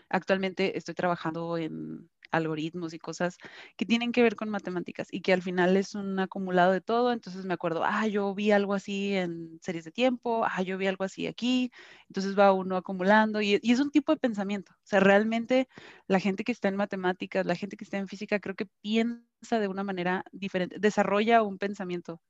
actualmente 0.09 0.77
estoy 0.77 0.95
trabajando 0.95 1.57
en 1.57 2.09
algoritmos 2.31 2.93
y 2.93 2.99
cosas 2.99 3.37
que 3.77 3.85
tienen 3.85 4.11
que 4.11 4.21
ver 4.23 4.35
con 4.35 4.49
matemáticas 4.49 5.07
y 5.11 5.21
que 5.21 5.33
al 5.33 5.41
final 5.41 5.77
es 5.77 5.95
un 5.95 6.19
acumulado 6.19 6.71
de 6.71 6.81
todo. 6.81 7.11
Entonces 7.11 7.45
me 7.45 7.53
acuerdo, 7.53 7.83
ah, 7.83 8.07
yo 8.07 8.33
vi 8.35 8.51
algo 8.51 8.73
así 8.73 9.15
en 9.15 9.59
series 9.61 9.85
de 9.85 9.91
tiempo, 9.91 10.45
ah, 10.45 10.61
yo 10.61 10.77
vi 10.77 10.87
algo 10.87 11.03
así 11.03 11.27
aquí. 11.27 11.71
Entonces 12.07 12.37
va 12.37 12.53
uno 12.53 12.77
acumulando 12.77 13.41
y, 13.41 13.59
es 13.63 13.79
un 13.79 13.91
tipo 13.91 14.11
de 14.11 14.19
pensamiento. 14.19 14.73
O 14.73 14.87
sea, 14.87 14.99
realmente 14.99 15.67
la 16.07 16.19
gente 16.19 16.43
que 16.43 16.51
está 16.51 16.67
en 16.67 16.75
matemáticas, 16.75 17.45
la 17.45 17.55
gente 17.55 17.77
que 17.77 17.83
está 17.83 17.97
en 17.97 18.07
física, 18.07 18.39
creo 18.39 18.55
que 18.55 18.67
piensa 18.81 19.59
de 19.59 19.67
una 19.67 19.83
manera 19.83 20.23
diferente, 20.31 20.77
desarrolla 20.79 21.43
un 21.43 21.57
pensamiento, 21.57 22.21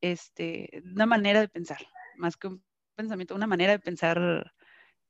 este, 0.00 0.82
una 0.84 1.06
manera 1.06 1.40
de 1.40 1.48
pensar, 1.48 1.78
más 2.16 2.36
que 2.36 2.48
un 2.48 2.64
pensamiento, 2.94 3.34
una 3.34 3.46
manera 3.46 3.72
de 3.72 3.80
pensar, 3.80 4.52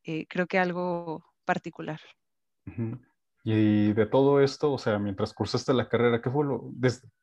eh, 0.04 0.26
creo 0.28 0.46
que 0.46 0.58
algo 0.58 1.24
particular. 1.44 2.00
Y 3.42 3.92
de 3.94 4.06
todo 4.06 4.40
esto, 4.40 4.72
o 4.72 4.78
sea, 4.78 4.98
mientras 4.98 5.32
cursaste 5.32 5.72
la 5.72 5.88
carrera, 5.88 6.20
¿qué 6.20 6.30
fue 6.30 6.44
lo, 6.44 6.72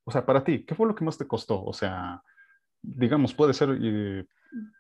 o 0.03 0.11
sea, 0.11 0.25
para 0.25 0.43
ti, 0.43 0.65
qué 0.65 0.73
fue 0.73 0.87
lo 0.87 0.95
que 0.95 1.05
más 1.05 1.17
te 1.17 1.27
costó? 1.27 1.63
O 1.63 1.73
sea, 1.73 2.23
digamos, 2.81 3.33
puede 3.33 3.53
ser, 3.53 3.77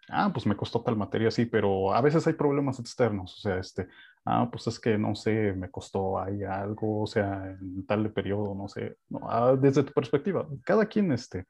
ah, 0.09 0.31
pues 0.33 0.45
me 0.47 0.55
costó 0.55 0.81
tal 0.81 0.95
materia, 0.95 1.29
sí, 1.29 1.45
pero 1.45 1.93
a 1.93 2.01
veces 2.01 2.25
hay 2.25 2.33
problemas 2.33 2.79
externos, 2.79 3.35
o 3.37 3.41
sea, 3.41 3.57
este, 3.57 3.87
ah, 4.25 4.49
pues 4.51 4.65
es 4.67 4.79
que 4.79 4.97
no 4.97 5.13
sé, 5.13 5.53
me 5.53 5.69
costó 5.69 6.19
ahí 6.19 6.43
algo, 6.43 7.03
o 7.03 7.07
sea, 7.07 7.51
en 7.51 7.85
tal 7.85 8.11
periodo, 8.11 8.55
no 8.55 8.67
sé, 8.67 8.97
ah, 9.23 9.55
desde 9.59 9.83
tu 9.83 9.93
perspectiva, 9.93 10.47
cada 10.63 10.85
quien, 10.85 11.11
este, 11.11 11.45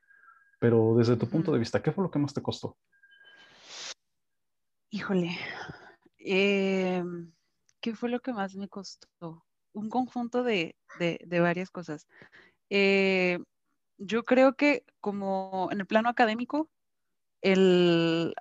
pero 0.59 0.95
desde 0.97 1.15
tu 1.15 1.29
punto 1.29 1.51
de 1.51 1.59
vista, 1.59 1.81
¿qué 1.81 1.91
fue 1.91 2.03
lo 2.03 2.11
que 2.11 2.19
más 2.19 2.33
te 2.33 2.41
costó? 2.41 2.77
Híjole, 4.89 5.37
eh, 6.17 7.03
¿qué 7.79 7.95
fue 7.95 8.09
lo 8.09 8.19
que 8.19 8.33
más 8.33 8.55
me 8.55 8.67
costó? 8.67 9.46
Un 9.77 9.89
conjunto 9.89 10.43
de, 10.43 10.75
varias 11.29 11.69
cosas. 11.69 12.07
Eh, 12.69 13.39
yo 13.97 14.23
creo 14.23 14.55
que 14.55 14.83
como 14.99 15.69
en 15.71 15.79
el 15.79 15.85
plano 15.85 16.09
académico, 16.09 16.69
el, 17.41 18.33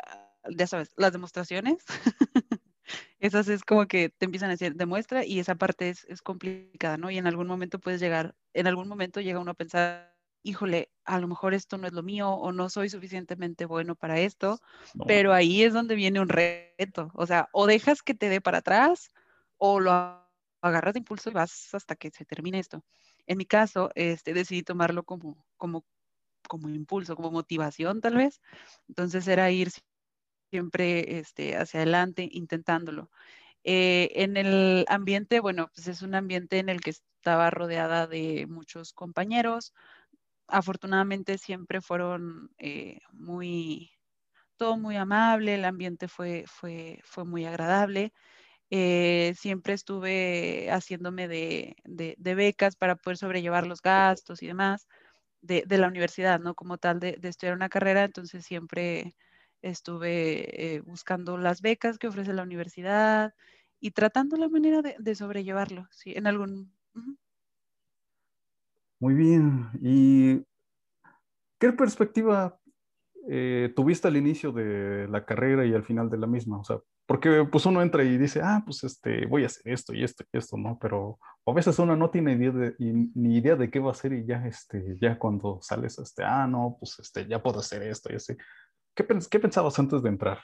ya 0.51 0.67
sabes, 0.67 0.91
las 0.97 1.13
demostraciones, 1.13 1.85
esas 3.21 3.49
es 3.49 3.65
como 3.65 3.87
que 3.87 4.09
te 4.09 4.25
empiezan 4.25 4.49
a 4.49 4.53
decir, 4.53 4.75
demuestra 4.75 5.25
y 5.25 5.39
esa 5.39 5.55
parte 5.57 5.91
es, 5.91 6.23
complicada, 6.23 6.97
¿no? 6.97 7.11
Y 7.11 7.19
en 7.19 7.27
algún 7.27 7.47
momento 7.47 7.79
puedes 7.79 8.01
llegar, 8.01 8.35
en 8.55 8.67
algún 8.67 8.89
momento 8.89 9.21
llega 9.21 9.41
uno 9.41 9.51
a 9.51 9.55
pensar, 9.55 10.17
híjole, 10.43 10.91
a 11.05 11.19
lo 11.19 11.29
mejor 11.29 11.53
esto 11.53 11.77
no 11.77 11.87
es 11.87 11.93
lo 11.93 12.03
mío 12.03 12.31
o 12.31 12.53
no 12.53 12.71
soy 12.71 12.89
suficientemente 12.89 13.67
bueno 13.67 13.95
para 13.95 14.21
esto, 14.21 14.59
pero 15.07 15.33
ahí 15.35 15.63
es 15.63 15.75
donde 15.75 15.97
viene 15.97 16.21
un 16.21 16.29
reto, 16.29 17.11
o 17.15 17.27
sea, 17.27 17.49
o 17.53 17.67
dejas 17.67 18.03
que 18.03 18.15
te 18.15 18.29
dé 18.29 18.41
para 18.41 18.59
atrás 18.59 19.11
o 19.59 19.81
lo 19.81 20.26
agarras 20.63 20.95
de 20.95 21.01
impulso 21.01 21.31
y 21.31 21.33
vas 21.35 21.75
hasta 21.75 21.97
que 21.97 22.11
se 22.11 22.25
termine 22.25 22.59
esto. 22.59 22.85
En 23.27 23.39
mi 23.39 23.47
caso, 23.47 23.91
este, 23.95 24.35
decidí 24.35 24.63
tomarlo 24.63 25.05
como, 25.05 25.45
como, 25.57 25.85
como 26.49 26.69
impulso, 26.71 27.17
como 27.17 27.31
motivación 27.33 28.01
tal 28.01 28.17
vez. 28.17 28.41
Entonces 28.89 29.29
era 29.29 29.51
ir 29.51 29.71
siempre 30.51 31.19
este, 31.19 31.57
hacia 31.57 31.81
adelante 31.81 32.29
intentándolo. 32.33 33.11
Eh, 33.65 34.11
en 34.15 34.37
el 34.37 34.87
ambiente, 34.89 35.41
bueno, 35.41 35.71
pues 35.75 35.89
es 35.89 36.03
un 36.03 36.15
ambiente 36.15 36.59
en 36.59 36.69
el 36.69 36.81
que 36.81 36.91
estaba 36.91 37.51
rodeada 37.51 38.07
de 38.07 38.47
muchos 38.49 38.93
compañeros. 38.93 39.75
Afortunadamente 40.49 41.39
siempre 41.39 41.81
fueron 41.81 42.51
eh, 42.59 43.01
muy, 43.13 43.91
todo 44.57 44.77
muy 44.79 44.97
amable, 44.97 45.57
el 45.57 45.65
ambiente 45.65 46.09
fue, 46.09 46.45
fue, 46.47 47.01
fue 47.05 47.25
muy 47.25 47.47
agradable. 47.47 48.13
Eh, 48.71 49.35
siempre 49.39 49.75
estuve 49.75 50.69
haciéndome 50.71 51.29
de, 51.29 51.77
becas 52.17 52.75
para 52.77 52.97
poder 52.97 53.17
sobrellevar 53.17 53.67
los 53.67 53.81
gastos 53.81 54.43
y 54.43 54.49
demás 54.49 54.89
de, 55.41 55.65
la 55.69 55.89
universidad, 55.89 56.41
¿no? 56.41 56.55
Como 56.55 56.79
tal 56.79 56.99
de, 57.01 57.19
estudiar 57.23 57.55
una 57.55 57.69
carrera, 57.69 58.05
entonces 58.05 58.45
siempre 58.45 59.15
estuve 59.63 60.77
eh, 60.77 60.81
buscando 60.81 61.39
las 61.39 61.61
becas 61.61 61.99
que 61.99 62.09
ofrece 62.09 62.33
la 62.33 62.43
universidad 62.43 63.35
y 63.81 63.93
tratando 63.93 64.37
la 64.37 64.49
manera 64.49 64.83
de, 64.83 65.15
sobrellevarlo, 65.15 65.87
¿sí? 65.91 66.13
En 66.17 66.27
algún... 66.27 66.73
Muy 68.99 69.15
bien. 69.15 69.69
¿Y 69.83 70.43
qué 71.59 71.73
perspectiva 71.73 72.59
eh, 73.29 73.73
tuviste 73.75 74.07
al 74.07 74.17
inicio 74.17 74.53
de 74.53 75.09
la 75.09 75.25
carrera 75.25 75.67
y 75.67 75.75
al 75.75 75.83
final 75.83 76.09
de 76.09 76.19
la 76.19 76.27
misma? 76.27 76.61
O 76.61 76.65
sea, 76.65 76.79
porque 77.07 77.47
pues 77.51 77.67
uno 77.67 77.83
entra 77.83 78.05
y 78.05 78.19
dice, 78.19 78.41
ah, 78.43 78.63
pues 78.65 78.85
este, 78.85 79.27
voy 79.27 79.43
a 79.43 79.47
hacer 79.47 79.73
esto 79.73 79.95
y 79.95 80.05
esto 80.05 80.25
y 80.33 80.39
esto, 80.39 80.57
¿no? 80.57 80.79
Pero 80.81 81.19
a 81.45 81.53
veces 81.53 81.79
uno 81.79 81.97
no 81.97 82.11
tiene 82.11 82.33
idea 82.33 82.53
de, 82.53 82.75
ni 82.79 83.37
idea 83.37 83.57
de 83.57 83.71
qué 83.71 83.81
va 83.81 83.89
a 83.89 83.93
hacer 83.93 84.13
y 84.13 84.25
ya, 84.27 84.47
este, 84.47 84.97
ya 85.01 85.19
cuando 85.19 85.59
sales, 85.61 85.99
este, 85.99 86.23
ah, 86.25 86.47
no, 86.47 86.77
pues 86.79 86.99
este, 86.99 87.27
ya 87.27 87.43
puedo 87.43 87.61
hacer 87.61 87.83
esto 87.83 88.13
y 88.13 88.17
así. 88.17 88.37
¿Qué, 88.95 89.07
qué 89.31 89.41
pensabas 89.41 89.79
antes 89.79 90.03
de 90.03 90.09
entrar? 90.09 90.41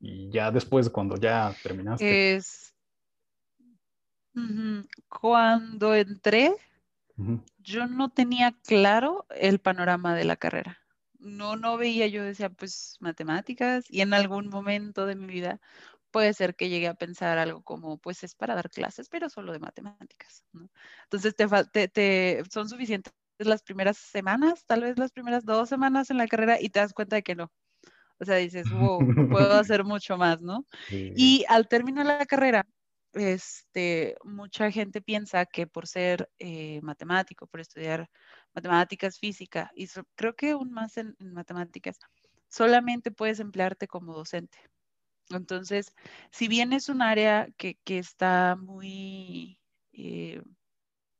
Y 0.00 0.30
ya 0.30 0.50
después, 0.50 0.90
cuando 0.90 1.16
ya 1.16 1.54
terminaste. 1.62 2.36
Es... 2.36 2.74
Cuando 5.08 5.94
entré, 5.94 6.54
yo 7.58 7.86
no 7.86 8.10
tenía 8.10 8.52
claro 8.66 9.24
el 9.30 9.60
panorama 9.60 10.14
de 10.14 10.24
la 10.24 10.36
carrera 10.36 10.78
no, 11.20 11.56
no 11.56 11.76
veía, 11.78 12.06
yo 12.08 12.22
decía, 12.24 12.50
pues 12.50 12.96
matemáticas, 13.00 13.84
y 13.88 14.00
en 14.02 14.14
algún 14.14 14.48
momento 14.48 15.06
de 15.06 15.16
mi 15.16 15.26
vida 15.26 15.60
puede 16.10 16.32
ser 16.34 16.56
que 16.56 16.68
llegue 16.68 16.88
a 16.88 16.94
pensar 16.94 17.38
algo 17.38 17.62
como, 17.62 17.98
pues 17.98 18.24
es 18.24 18.34
para 18.34 18.54
dar 18.54 18.70
clases, 18.70 19.08
pero 19.08 19.28
solo 19.30 19.52
de 19.52 19.58
matemáticas, 19.60 20.44
Entonces 21.04 21.34
te, 21.72 21.88
te, 21.88 22.42
son 22.52 22.68
suficientes 22.68 23.12
las 23.38 23.62
primeras 23.62 23.98
semanas, 23.98 24.64
tal 24.66 24.82
vez 24.82 24.98
las 24.98 25.12
primeras 25.12 25.44
dos 25.44 25.68
semanas 25.68 26.10
en 26.10 26.18
la 26.18 26.26
carrera 26.28 26.58
y 26.60 26.70
te 26.70 26.80
das 26.80 26.94
cuenta 26.94 27.16
de 27.16 27.22
que 27.22 27.34
no. 27.34 27.52
O 28.18 28.24
sea, 28.24 28.36
dices, 28.36 28.70
wow, 28.70 29.14
puedo 29.28 29.54
hacer 29.58 29.84
mucho 29.84 30.16
más, 30.16 30.42
¿no? 30.42 30.64
Y 31.14 31.44
al 31.48 31.68
terminar 31.68 32.06
la 32.06 32.26
carrera, 32.26 32.66
este, 33.16 34.16
mucha 34.24 34.70
gente 34.70 35.00
piensa 35.00 35.46
que 35.46 35.66
por 35.66 35.86
ser 35.86 36.30
eh, 36.38 36.80
matemático, 36.82 37.46
por 37.46 37.60
estudiar 37.60 38.10
matemáticas, 38.54 39.18
física, 39.18 39.70
y 39.74 39.88
creo 40.14 40.36
que 40.36 40.50
aún 40.50 40.72
más 40.72 40.96
en, 40.98 41.16
matemáticas, 41.18 41.98
solamente 42.48 43.10
puedes 43.10 43.40
emplearte 43.40 43.88
como 43.88 44.14
docente. 44.14 44.58
Entonces, 45.30 45.92
si 46.30 46.48
bien 46.48 46.72
es 46.72 46.88
un 46.88 47.02
área 47.02 47.48
que, 47.56 47.78
está 47.86 48.56
muy, 48.56 49.58
eh, 49.92 50.42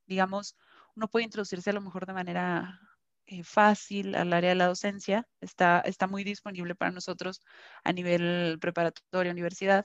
digamos, 0.07 0.57
uno 0.97 1.09
puede 1.09 1.25
introducirse 1.25 1.71
a 1.71 1.73
lo 1.75 1.81
mejor 1.81 2.07
de 2.07 2.13
manera 2.15 2.81
eh, 3.27 3.43
fácil 3.45 4.15
al 4.15 4.33
área 4.33 4.51
de 4.51 4.57
la 4.57 4.69
docencia, 4.69 5.27
está, 5.41 5.81
está 5.81 6.07
muy 6.07 6.25
disponible 6.25 6.75
para 6.75 6.93
nosotros 6.93 7.41
a 7.85 7.93
nivel 7.93 8.59
preparatoria, 8.61 9.33
universidad, 9.33 9.85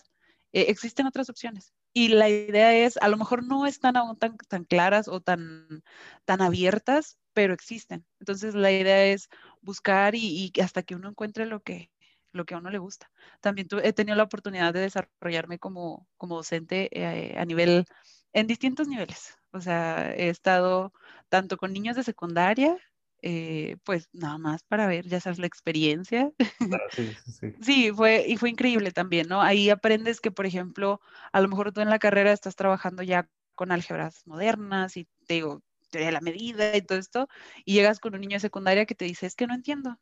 existen 0.54 1.08
otras 1.08 1.30
opciones. 1.30 1.74
Y 1.94 2.10
la 2.10 2.30
idea 2.30 2.74
es, 2.74 2.98
a 2.98 3.10
lo 3.10 3.18
mejor 3.18 3.44
no 3.44 3.66
están 3.66 3.98
aún 3.98 4.18
tan, 4.18 4.38
tan 4.48 4.64
claras 4.64 5.08
o 5.08 5.20
tan, 5.22 5.84
tan 6.26 6.42
abiertas, 6.42 7.18
pero 7.34 7.54
existen. 7.54 8.06
Entonces 8.20 8.56
la 8.56 8.72
idea 8.72 9.06
es 9.06 9.30
buscar 9.62 10.16
y, 10.16 10.52
hasta 10.64 10.84
que 10.84 10.96
uno 10.96 11.10
encuentre 11.10 11.46
lo 11.46 11.62
que, 11.62 11.92
lo 12.32 12.46
que 12.46 12.54
a 12.54 12.58
uno 12.60 12.70
le 12.70 12.78
gusta. 12.78 13.12
También 13.42 13.68
he 13.84 13.94
tenido 13.94 14.16
la 14.16 14.24
oportunidad 14.24 14.74
de 14.74 14.82
desarrollarme 14.82 15.60
como, 15.60 16.08
como 16.18 16.38
docente 16.38 16.90
eh, 16.92 17.38
a 17.38 17.46
nivel, 17.46 17.86
en 18.34 18.48
distintos 18.48 18.88
niveles. 18.88 19.38
O 19.52 19.60
sea, 19.60 20.14
he 20.16 20.30
estado 20.30 20.94
tanto 21.30 21.58
con 21.58 21.74
niños 21.74 21.96
de 21.98 22.04
secundaria 22.04 22.78
eh, 23.22 23.78
pues 23.84 24.10
nada 24.14 24.38
más 24.38 24.64
para 24.64 24.88
ver, 24.88 25.08
ya 25.08 25.20
sabes, 25.20 25.40
la 25.40 25.48
experiencia. 25.48 26.32
sí, 26.92 27.16
sí, 27.16 27.32
sí. 27.32 27.92
fue, 27.96 28.26
y 28.28 28.38
fue 28.38 28.50
increíble 28.50 28.92
también, 28.92 29.28
¿no? 29.28 29.42
Ahí 29.42 29.70
aprendes 29.70 30.22
que, 30.22 30.32
por 30.32 30.46
ejemplo, 30.46 31.02
a 31.32 31.42
lo 31.42 31.48
mejor 31.48 31.72
tú 31.72 31.82
en 31.82 31.90
la 31.90 32.00
carrera 32.00 32.32
estás 32.32 32.56
trabajando 32.56 33.04
ya 33.04 33.30
con 33.56 33.72
álgebras 33.72 34.26
modernas 34.26 34.98
y 34.98 35.08
te 35.28 35.36
digo, 35.36 35.62
teoría 35.92 36.08
de 36.08 36.14
la 36.14 36.22
medida 36.22 36.76
y 36.76 36.82
todo 36.82 36.98
esto, 36.98 37.28
y 37.66 37.74
llegas 37.74 38.00
con 38.00 38.16
un 38.16 38.22
niño 38.22 38.36
de 38.38 38.40
secundaria 38.42 38.86
que 38.86 38.96
te 38.96 39.06
dice, 39.06 39.26
es 39.28 39.36
que 39.36 39.48
no 39.48 39.54
entiendo. 39.54 40.00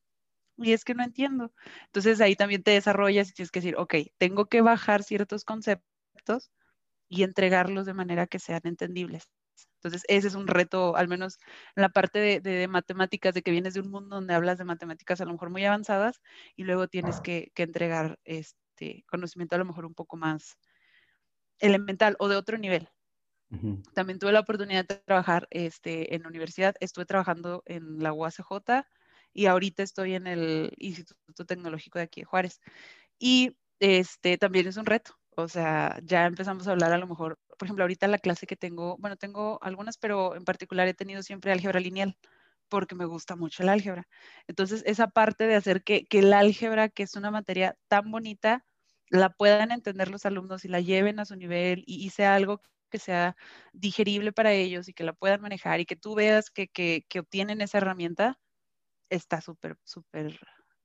Y 0.57 0.73
es 0.73 0.85
que 0.85 0.93
no 0.95 1.03
entiendo. 1.03 1.53
Entonces 1.85 2.21
ahí 2.21 2.35
también 2.35 2.63
te 2.63 2.71
desarrollas 2.71 3.29
y 3.29 3.33
tienes 3.33 3.51
que 3.51 3.61
decir, 3.61 3.75
ok, 3.77 3.95
tengo 4.17 4.47
que 4.47 4.61
bajar 4.61 5.03
ciertos 5.03 5.45
conceptos 5.45 6.51
y 7.09 7.23
entregarlos 7.23 7.85
de 7.85 7.93
manera 7.93 8.27
que 8.27 8.39
sean 8.39 8.61
entendibles. 8.65 9.29
Entonces, 9.75 10.03
ese 10.07 10.27
es 10.27 10.35
un 10.35 10.47
reto, 10.47 10.95
al 10.95 11.07
menos 11.07 11.39
en 11.75 11.81
la 11.81 11.89
parte 11.89 12.39
de, 12.41 12.67
matemáticas, 12.67 13.33
de 13.33 13.41
que 13.41 13.51
vienes 13.51 13.73
de 13.73 13.81
un 13.81 13.89
mundo 13.89 14.15
donde 14.15 14.33
hablas 14.33 14.57
de 14.57 14.65
matemáticas 14.65 15.21
a 15.21 15.25
lo 15.25 15.33
mejor 15.33 15.49
muy 15.49 15.65
avanzadas 15.65 16.21
y 16.55 16.63
luego 16.63 16.87
tienes 16.87 17.21
que, 17.21 17.51
entregar 17.55 18.19
este 18.23 19.03
conocimiento 19.07 19.55
a 19.55 19.59
lo 19.59 19.65
mejor 19.65 19.85
un 19.85 19.93
poco 19.93 20.15
más 20.17 20.57
elemental 21.59 22.15
o 22.19 22.27
de 22.27 22.37
otro 22.37 22.57
nivel. 22.57 22.89
También 23.95 24.19
tuve 24.19 24.31
la 24.31 24.41
oportunidad 24.41 24.85
de 24.87 24.97
trabajar 24.97 25.47
este, 25.49 26.13
en 26.13 26.21
la 26.21 26.29
universidad, 26.29 26.75
estuve 26.79 27.05
trabajando 27.05 27.63
en 27.65 27.97
la 27.97 28.13
UACJ 28.13 28.85
y 29.33 29.47
ahorita 29.47 29.81
estoy 29.81 30.13
en 30.13 30.27
el 30.27 30.71
Instituto 30.77 31.45
Tecnológico 31.45 31.97
de 31.97 32.03
aquí 32.03 32.21
de 32.21 32.25
Juárez. 32.25 32.61
Y 33.17 33.57
este, 33.79 34.37
también 34.37 34.67
es 34.67 34.77
un 34.77 34.85
reto, 34.85 35.19
o 35.35 35.47
sea, 35.47 35.99
ya 36.03 36.25
empezamos 36.25 36.67
a 36.67 36.71
hablar 36.71 36.91
a 36.93 36.97
lo 36.97 37.07
mejor 37.07 37.39
por 37.59 37.67
ejemplo, 37.67 37.83
ahorita 37.83 38.07
la 38.07 38.17
clase 38.19 38.47
que 38.47 38.55
tengo, 38.55 38.97
bueno, 38.99 39.17
tengo 39.17 39.59
algunas, 39.61 39.97
pero 39.97 40.35
en 40.35 40.45
particular 40.45 40.87
he 40.87 40.93
tenido 40.95 41.21
siempre 41.23 41.51
álgebra 41.51 41.79
lineal 41.79 42.17
porque 42.69 42.95
me 42.95 43.05
gusta 43.05 43.35
mucho 43.35 43.63
el 43.63 43.69
álgebra. 43.69 44.07
Entonces, 44.47 44.83
esa 44.85 45.07
parte 45.07 45.47
de 45.47 45.55
hacer 45.55 45.83
que, 45.83 46.05
que 46.05 46.19
el 46.19 46.33
álgebra, 46.33 46.89
que 46.89 47.03
es 47.03 47.15
una 47.15 47.31
materia 47.31 47.77
tan 47.89 48.11
bonita, 48.11 48.65
la 49.09 49.29
puedan 49.31 49.71
entender 49.71 50.09
los 50.09 50.25
alumnos 50.25 50.65
y 50.65 50.69
la 50.69 50.79
lleven 50.79 51.19
a 51.19 51.25
su 51.25 51.35
nivel 51.35 51.83
y, 51.85 52.09
sea 52.11 52.35
algo 52.35 52.61
que 52.89 52.99
sea 52.99 53.35
digerible 53.73 54.31
para 54.31 54.53
ellos 54.53 54.87
y 54.87 54.93
que 54.93 55.03
la 55.03 55.13
puedan 55.13 55.41
manejar 55.41 55.79
y 55.79 55.85
que 55.85 55.95
tú 55.95 56.15
veas 56.15 56.49
que, 56.49 56.67
que, 56.67 57.05
que 57.09 57.19
obtienen 57.19 57.61
esa 57.61 57.79
herramienta, 57.79 58.39
está 59.09 59.41
súper, 59.41 59.77
súper, 59.83 60.39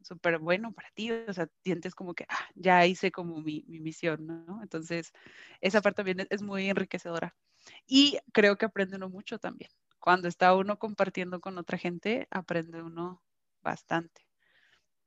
súper 0.04 0.38
bueno 0.38 0.72
para 0.72 0.90
ti. 0.92 1.10
O 1.12 1.32
sea, 1.32 1.48
sientes 1.64 1.94
como 1.94 2.14
que 2.14 2.26
ah, 2.28 2.48
ya 2.54 2.86
hice 2.86 3.10
como 3.12 3.40
mi, 3.40 3.64
mi, 3.68 3.80
misión, 3.80 4.26
¿no? 4.26 4.62
Entonces, 4.62 5.12
esa 5.60 5.80
parte 5.82 5.96
también 6.04 6.26
es, 6.30 6.42
muy 6.42 6.68
enriquecedora. 6.68 7.34
Y 7.86 8.18
creo 8.32 8.56
que 8.58 8.66
aprende 8.66 8.96
uno 8.96 9.08
mucho 9.08 9.38
también. 9.38 9.70
Cuando 10.00 10.28
está 10.28 10.54
uno 10.54 10.78
compartiendo 10.78 11.40
con 11.40 11.58
otra 11.58 11.78
gente, 11.78 12.28
aprende 12.30 12.82
uno 12.82 13.22
bastante. 13.62 14.26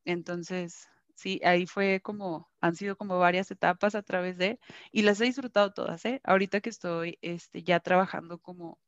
Entonces, 0.05 0.87
sí, 1.15 1.41
ahí 1.43 1.67
fue 1.67 2.01
como, 2.01 2.49
han 2.61 2.75
sido 2.75 2.97
como 2.97 3.19
varias 3.19 3.51
etapas 3.51 3.95
a 3.95 4.03
través 4.03 4.37
de, 4.37 4.59
y 4.91 5.03
las 5.03 5.21
he 5.21 5.25
disfrutado 5.25 5.73
todas, 5.73 6.05
¿eh? 6.05 6.21
Ahorita 6.23 6.61
que 6.61 6.69
estoy 6.69 7.19
este, 7.21 7.63
ya 7.63 7.79
trabajando 7.79 8.39
como 8.39 8.79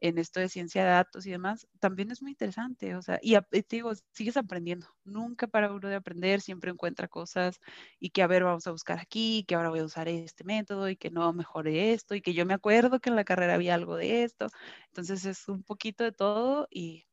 en 0.00 0.18
esto 0.18 0.40
de 0.40 0.48
ciencia 0.48 0.82
de 0.82 0.90
datos 0.90 1.26
y 1.26 1.30
demás, 1.30 1.68
también 1.78 2.10
es 2.10 2.22
muy 2.22 2.32
interesante, 2.32 2.96
o 2.96 3.02
sea, 3.02 3.18
y, 3.22 3.36
te 3.50 3.76
digo, 3.76 3.92
sigues 4.12 4.36
aprendiendo, 4.36 4.86
nunca 5.04 5.46
para 5.46 5.72
uno 5.72 5.88
de 5.88 5.96
aprender, 5.96 6.40
siempre 6.40 6.70
encuentra 6.70 7.08
cosas 7.08 7.60
y 7.98 8.10
que 8.10 8.22
a 8.22 8.26
ver, 8.26 8.44
vamos 8.44 8.66
a 8.66 8.70
buscar 8.72 8.98
aquí, 8.98 9.44
que 9.46 9.54
ahora 9.54 9.70
voy 9.70 9.80
a 9.80 9.84
usar 9.84 10.08
este 10.08 10.44
método 10.44 10.88
y 10.88 10.96
que 10.96 11.10
no 11.10 11.32
mejore 11.32 11.92
esto 11.92 12.14
y 12.14 12.22
que 12.22 12.34
yo 12.34 12.46
me 12.46 12.54
acuerdo 12.54 13.00
que 13.00 13.10
en 13.10 13.16
la 13.16 13.24
carrera 13.24 13.54
había 13.54 13.74
algo 13.74 13.96
de 13.96 14.24
esto, 14.24 14.48
entonces 14.88 15.24
es 15.26 15.48
un 15.48 15.62
poquito 15.62 16.04
de 16.04 16.12
todo 16.12 16.66
y, 16.70 17.06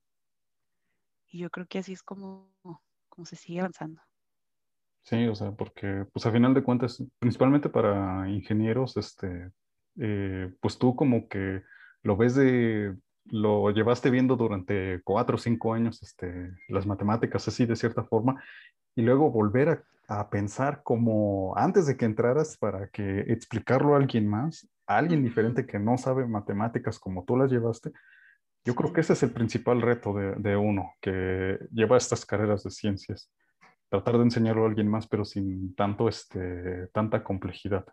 y 1.27 1.39
yo 1.39 1.49
creo 1.49 1.67
que 1.67 1.79
así 1.79 1.93
es 1.93 2.03
como, 2.03 2.53
como 3.09 3.25
se 3.25 3.35
sigue 3.35 3.59
avanzando. 3.59 4.01
Sí, 5.03 5.25
o 5.27 5.35
sea, 5.35 5.51
porque 5.53 6.05
pues 6.11 6.25
a 6.25 6.31
final 6.33 6.53
de 6.53 6.63
cuentas, 6.63 7.01
principalmente 7.17 7.69
para 7.69 8.29
ingenieros, 8.29 8.97
este, 8.97 9.51
eh, 9.99 10.53
pues 10.59 10.77
tú 10.77 10.97
como 10.97 11.29
que 11.29 11.63
lo 12.03 12.17
ves 12.17 12.35
de, 12.35 12.95
lo 13.25 13.71
llevaste 13.71 14.09
viendo 14.09 14.35
durante 14.35 15.01
cuatro 15.03 15.35
o 15.35 15.39
cinco 15.39 15.73
años, 15.73 16.01
este, 16.01 16.51
las 16.69 16.85
matemáticas 16.85 17.47
así 17.47 17.65
de 17.65 17.75
cierta 17.75 18.03
forma, 18.03 18.43
y 18.95 19.01
luego 19.01 19.31
volver 19.31 19.69
a, 20.07 20.19
a 20.19 20.29
pensar 20.29 20.81
como 20.83 21.55
antes 21.57 21.85
de 21.87 21.97
que 21.97 22.05
entraras 22.05 22.57
para 22.57 22.87
que 22.89 23.21
explicarlo 23.21 23.93
a 23.93 23.97
alguien 23.97 24.27
más, 24.27 24.67
a 24.87 24.97
alguien 24.97 25.23
diferente 25.23 25.65
que 25.65 25.79
no 25.79 25.97
sabe 25.97 26.25
matemáticas 26.25 26.99
como 26.99 27.25
tú 27.25 27.37
las 27.37 27.51
llevaste, 27.51 27.91
yo 28.65 28.75
creo 28.75 28.91
que 28.91 29.01
ese 29.01 29.13
es 29.13 29.23
el 29.23 29.31
principal 29.31 29.81
reto 29.81 30.13
de, 30.13 30.35
de 30.35 30.57
uno 30.57 30.93
que 30.99 31.57
lleva 31.71 31.97
estas 31.97 32.25
carreras 32.25 32.63
de 32.63 32.71
ciencias 32.71 33.31
tratar 33.89 34.17
de 34.17 34.23
enseñarlo 34.23 34.63
a 34.63 34.67
alguien 34.67 34.87
más, 34.87 35.07
pero 35.07 35.25
sin 35.25 35.75
tanto, 35.75 36.07
este, 36.07 36.87
tanta 36.87 37.23
complejidad. 37.23 37.85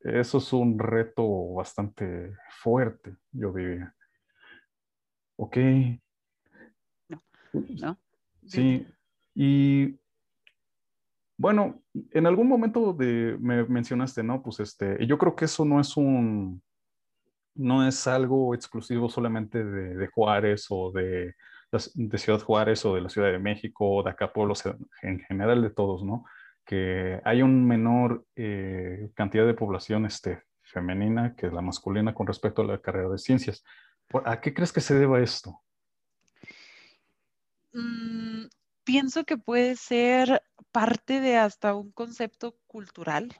Eso 0.00 0.38
es 0.38 0.52
un 0.52 0.78
reto 0.78 1.54
bastante 1.54 2.34
fuerte, 2.48 3.16
yo 3.32 3.52
diría. 3.52 3.94
Ok. 5.36 5.56
No, 7.08 7.22
no. 7.52 7.98
Sí, 8.46 8.86
y 9.34 9.98
bueno, 11.36 11.82
en 12.12 12.26
algún 12.26 12.48
momento 12.48 12.92
de, 12.92 13.36
me 13.40 13.64
mencionaste, 13.64 14.22
¿no? 14.22 14.42
Pues 14.42 14.60
este, 14.60 15.06
yo 15.06 15.18
creo 15.18 15.36
que 15.36 15.44
eso 15.44 15.64
no 15.64 15.80
es 15.80 15.96
un, 15.96 16.62
no 17.54 17.86
es 17.86 18.06
algo 18.06 18.54
exclusivo 18.54 19.08
solamente 19.08 19.64
de, 19.64 19.96
de 19.96 20.06
Juárez 20.08 20.66
o 20.70 20.90
de 20.92 21.34
de 21.70 22.18
Ciudad 22.18 22.40
Juárez 22.40 22.84
o 22.84 22.94
de 22.94 23.02
la 23.02 23.08
Ciudad 23.08 23.30
de 23.30 23.38
México 23.38 23.88
o 23.88 24.02
de 24.02 24.10
acá 24.10 24.32
pueblos 24.32 24.62
en 25.02 25.20
general 25.20 25.62
de 25.62 25.70
todos, 25.70 26.02
¿no? 26.02 26.24
Que 26.68 27.22
hay 27.24 27.40
un 27.40 27.66
menor 27.66 28.26
eh, 28.36 29.10
cantidad 29.14 29.46
de 29.46 29.54
población 29.54 30.04
este, 30.04 30.42
femenina 30.60 31.34
que 31.34 31.50
la 31.50 31.62
masculina 31.62 32.12
con 32.12 32.26
respecto 32.26 32.60
a 32.60 32.66
la 32.66 32.82
carrera 32.82 33.08
de 33.08 33.16
ciencias. 33.16 33.64
¿A 34.26 34.38
qué 34.42 34.52
crees 34.52 34.70
que 34.70 34.82
se 34.82 34.94
deba 34.94 35.18
esto? 35.20 35.62
Mm, 37.72 38.48
pienso 38.84 39.24
que 39.24 39.38
puede 39.38 39.76
ser 39.76 40.42
parte 40.70 41.20
de 41.20 41.38
hasta 41.38 41.74
un 41.74 41.90
concepto 41.90 42.58
cultural, 42.66 43.34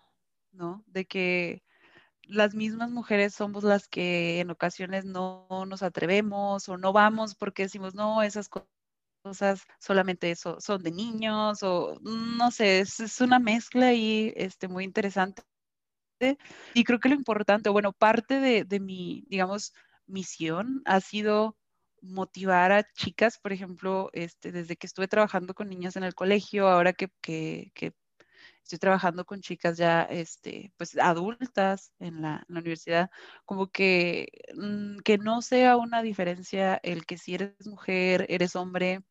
¿no? 0.52 0.82
De 0.86 1.04
que 1.04 1.62
las 2.22 2.54
mismas 2.54 2.90
mujeres 2.90 3.34
somos 3.34 3.62
las 3.62 3.88
que 3.88 4.40
en 4.40 4.50
ocasiones 4.50 5.04
no 5.04 5.46
nos 5.66 5.82
atrevemos 5.82 6.66
o 6.70 6.78
no 6.78 6.94
vamos 6.94 7.34
porque 7.34 7.64
decimos, 7.64 7.94
no, 7.94 8.22
esas 8.22 8.48
cosas 8.48 8.77
solamente 9.78 10.30
eso, 10.30 10.60
son 10.60 10.82
de 10.82 10.90
niños 10.90 11.62
o 11.62 11.98
no 12.02 12.50
sé, 12.50 12.80
es, 12.80 13.20
una 13.20 13.38
mezcla 13.38 13.92
y 13.92 14.32
este, 14.36 14.68
muy 14.68 14.84
interesante. 14.84 15.42
Y 16.74 16.84
creo 16.84 16.98
que 16.98 17.08
lo 17.08 17.14
importante, 17.14 17.70
bueno, 17.70 17.92
parte 17.92 18.40
de, 18.40 18.80
mi, 18.80 19.24
digamos, 19.28 19.72
misión 20.06 20.82
ha 20.84 21.00
sido 21.00 21.56
motivar 22.00 22.72
a 22.72 22.84
chicas, 22.94 23.38
por 23.38 23.52
ejemplo, 23.52 24.10
este, 24.12 24.52
desde 24.52 24.76
que 24.76 24.86
estuve 24.86 25.08
trabajando 25.08 25.54
con 25.54 25.68
niñas 25.68 25.96
en 25.96 26.04
el 26.04 26.14
colegio, 26.14 26.68
ahora 26.68 26.92
que, 26.92 27.10
que 27.20 27.92
estoy 28.68 28.78
trabajando 28.78 29.24
con 29.24 29.40
chicas 29.40 29.78
ya, 29.78 30.02
este, 30.02 30.72
pues 30.76 30.96
adultas 30.98 31.92
en 31.98 32.20
la, 32.22 32.44
universidad, 32.50 33.10
como 33.46 33.68
que, 33.68 34.28
mm, 34.54 34.98
que 35.00 35.16
no 35.18 35.40
sea 35.42 35.76
una 35.78 36.02
diferencia 36.02 36.78
el 36.82 37.06
que 37.06 37.16
si 37.18 37.34
eres 37.34 37.66
mujer, 37.66 38.26
eres 38.28 38.56
hombre, 38.56 39.02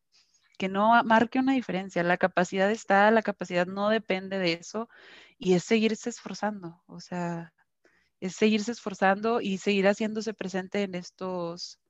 que 0.58 0.68
no 0.68 1.02
marque 1.04 1.40
una 1.40 1.54
diferencia. 1.54 2.02
La 2.04 2.18
capacidad 2.18 2.70
está, 2.70 3.10
la 3.10 3.22
capacidad 3.22 3.66
no 3.66 3.88
depende 3.90 4.38
de 4.38 4.54
eso 4.54 4.88
y 5.38 5.54
es 5.54 5.64
seguirse 5.64 6.10
esforzando, 6.10 6.82
o 6.86 7.00
sea, 7.00 7.52
es 8.20 8.36
seguirse 8.36 8.72
esforzando 8.72 9.40
y 9.40 9.58
seguir 9.58 9.86
haciéndose 9.88 10.34
presente 10.34 10.82
en 10.82 10.94
estos, 10.94 11.80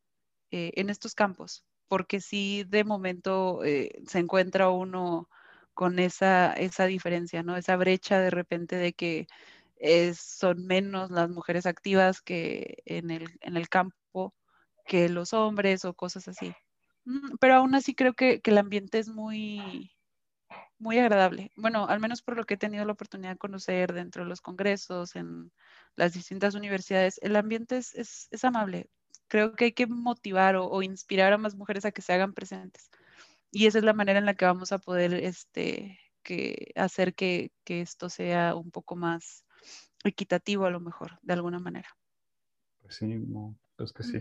eh, 0.52 0.72
en 0.76 0.90
estos 0.90 1.14
campos, 1.14 1.64
porque 1.88 2.20
si 2.20 2.64
de 2.64 2.84
momento 2.84 3.64
eh, 3.64 4.02
se 4.06 4.20
encuentra 4.20 4.70
uno 4.70 5.28
con 5.78 6.00
esa, 6.00 6.54
esa 6.54 6.86
diferencia, 6.86 7.44
¿no? 7.44 7.56
Esa 7.56 7.76
brecha 7.76 8.18
de 8.18 8.30
repente 8.30 8.74
de 8.74 8.94
que 8.94 9.28
son 10.16 10.66
menos 10.66 11.12
las 11.12 11.30
mujeres 11.30 11.66
activas 11.66 12.20
que 12.20 12.82
en 12.84 13.12
el, 13.12 13.28
en 13.42 13.56
el 13.56 13.68
campo 13.68 14.34
que 14.84 15.08
los 15.08 15.32
hombres 15.32 15.84
o 15.84 15.94
cosas 15.94 16.26
así. 16.26 16.52
Mm, 17.04 17.36
pero 17.38 17.54
aún 17.54 17.76
así 17.76 17.94
creo 17.94 18.14
que, 18.14 18.40
que, 18.40 18.50
el 18.50 18.58
ambiente 18.58 18.98
es 18.98 19.08
muy, 19.08 19.92
muy 20.80 20.98
agradable. 20.98 21.52
Bueno, 21.54 21.86
al 21.86 22.00
menos 22.00 22.22
por 22.22 22.36
lo 22.36 22.42
que 22.42 22.54
he 22.54 22.56
tenido 22.56 22.84
la 22.84 22.94
oportunidad 22.94 23.34
de 23.34 23.38
conocer 23.38 23.92
dentro 23.92 24.24
de 24.24 24.28
los 24.28 24.40
congresos, 24.40 25.14
en 25.14 25.52
las 25.94 26.12
distintas 26.12 26.56
universidades, 26.56 27.20
el 27.22 27.36
ambiente 27.36 27.76
es, 27.76 27.94
es, 27.94 28.26
es 28.32 28.44
amable. 28.44 28.90
Creo 29.28 29.54
que 29.54 29.66
hay 29.66 29.72
que 29.72 29.86
motivar 29.86 30.56
o, 30.56 30.82
inspirar 30.82 31.32
a 31.32 31.38
más 31.38 31.54
mujeres 31.54 31.84
a 31.84 31.92
que 31.92 32.02
se 32.02 32.14
hagan 32.14 32.34
presentes 32.34 32.90
y 33.50 33.66
esa 33.66 33.78
es 33.78 33.84
la 33.84 33.92
manera 33.92 34.18
en 34.18 34.26
la 34.26 34.34
que 34.34 34.44
vamos 34.44 34.72
a 34.72 34.78
poder 34.78 35.14
este, 35.14 35.98
que 36.22 36.72
hacer 36.76 37.14
que, 37.14 37.52
que, 37.64 37.80
esto 37.80 38.08
sea 38.08 38.54
un 38.54 38.70
poco 38.70 38.96
más 38.96 39.44
equitativo 40.04 40.66
a 40.66 40.70
lo 40.70 40.80
mejor, 40.80 41.18
de 41.22 41.32
alguna 41.32 41.58
manera. 41.58 41.88
Pues 42.80 42.96
sí, 42.96 43.06
no, 43.06 43.56
es 43.78 43.92
que 43.92 44.02
sí. 44.02 44.20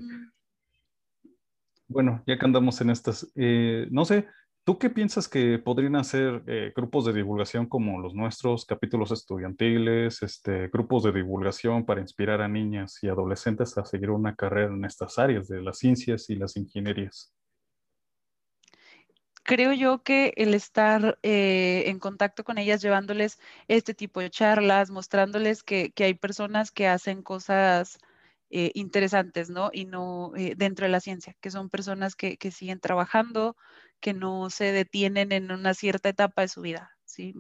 Bueno, 1.88 2.24
ya 2.28 2.38
que 2.38 2.46
andamos 2.46 2.82
en 2.82 2.90
estas, 2.90 3.32
eh, 3.36 3.88
no 3.92 4.04
sé, 4.04 4.28
¿tú 4.66 4.78
qué 4.78 4.90
piensas 4.90 5.30
que 5.30 5.58
podrían 5.58 5.96
hacer 5.96 6.44
eh, 6.48 6.74
grupos 6.76 7.06
de 7.06 7.14
divulgación 7.14 7.68
como 7.68 8.00
los 8.00 8.14
nuestros, 8.14 8.66
capítulos 8.66 9.12
estudiantiles, 9.12 10.22
este, 10.22 10.68
grupos 10.68 11.04
de 11.04 11.14
divulgación 11.14 11.86
para 11.86 12.02
inspirar 12.02 12.42
a 12.42 12.50
niñas 12.50 13.02
y 13.02 13.08
adolescentes 13.08 13.78
a 13.78 13.86
seguir 13.86 14.10
una 14.10 14.36
carrera 14.36 14.74
en 14.74 14.84
estas 14.84 15.18
áreas 15.18 15.48
de 15.48 15.62
las 15.62 15.78
ciencias 15.78 16.30
y 16.30 16.36
las 16.36 16.58
ingenierías? 16.58 17.34
Creo 19.48 19.74
yo 19.74 20.04
que 20.04 20.34
el 20.36 20.54
estar 20.54 21.18
eh, 21.24 21.86
en 21.88 22.00
contacto 22.00 22.44
con 22.44 22.58
ellas, 22.58 22.82
llevándoles 22.82 23.40
este 23.70 23.94
tipo 23.94 24.20
de 24.20 24.30
charlas, 24.30 24.92
mostrándoles 24.92 25.64
que, 25.64 25.92
que 25.94 26.04
hay 26.04 26.16
personas 26.16 26.72
que 26.72 26.88
hacen 26.88 27.24
cosas 27.24 27.98
eh, 28.50 28.72
interesantes, 28.76 29.50
¿no? 29.50 29.70
Y 29.74 29.86
no 29.86 30.34
eh, 30.36 30.56
dentro 30.58 30.86
de 30.86 30.92
la 30.92 31.00
ciencia, 31.00 31.36
que 31.42 31.50
son 31.50 31.70
personas 31.70 32.16
que, 32.16 32.38
que, 32.38 32.52
siguen 32.52 32.82
trabajando, 32.82 33.56
que 34.02 34.14
no 34.14 34.50
se 34.50 34.74
detienen 34.74 35.32
en 35.32 35.52
una 35.52 35.74
cierta 35.74 36.10
etapa 36.10 36.42
de 36.44 36.50
su 36.50 36.62
vida. 36.62 36.92
¿sí? 37.06 37.34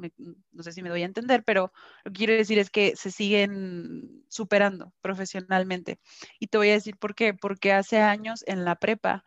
no 0.53 0.63
sé 0.63 0.71
si 0.71 0.81
me 0.81 0.89
doy 0.89 1.03
a 1.03 1.05
entender, 1.05 1.43
pero 1.43 1.73
lo 2.05 2.11
que 2.11 2.17
quiero 2.19 2.33
decir 2.33 2.57
es 2.57 2.69
que 2.69 2.95
se 2.95 3.11
siguen 3.11 4.23
superando 4.29 4.93
profesionalmente. 5.01 5.99
Y 6.39 6.47
te 6.47 6.57
voy 6.57 6.69
a 6.69 6.73
decir 6.73 6.97
por 6.97 7.15
qué, 7.15 7.33
porque 7.33 7.73
hace 7.73 7.99
años 7.99 8.43
en 8.47 8.63
la 8.65 8.75
prepa, 8.75 9.25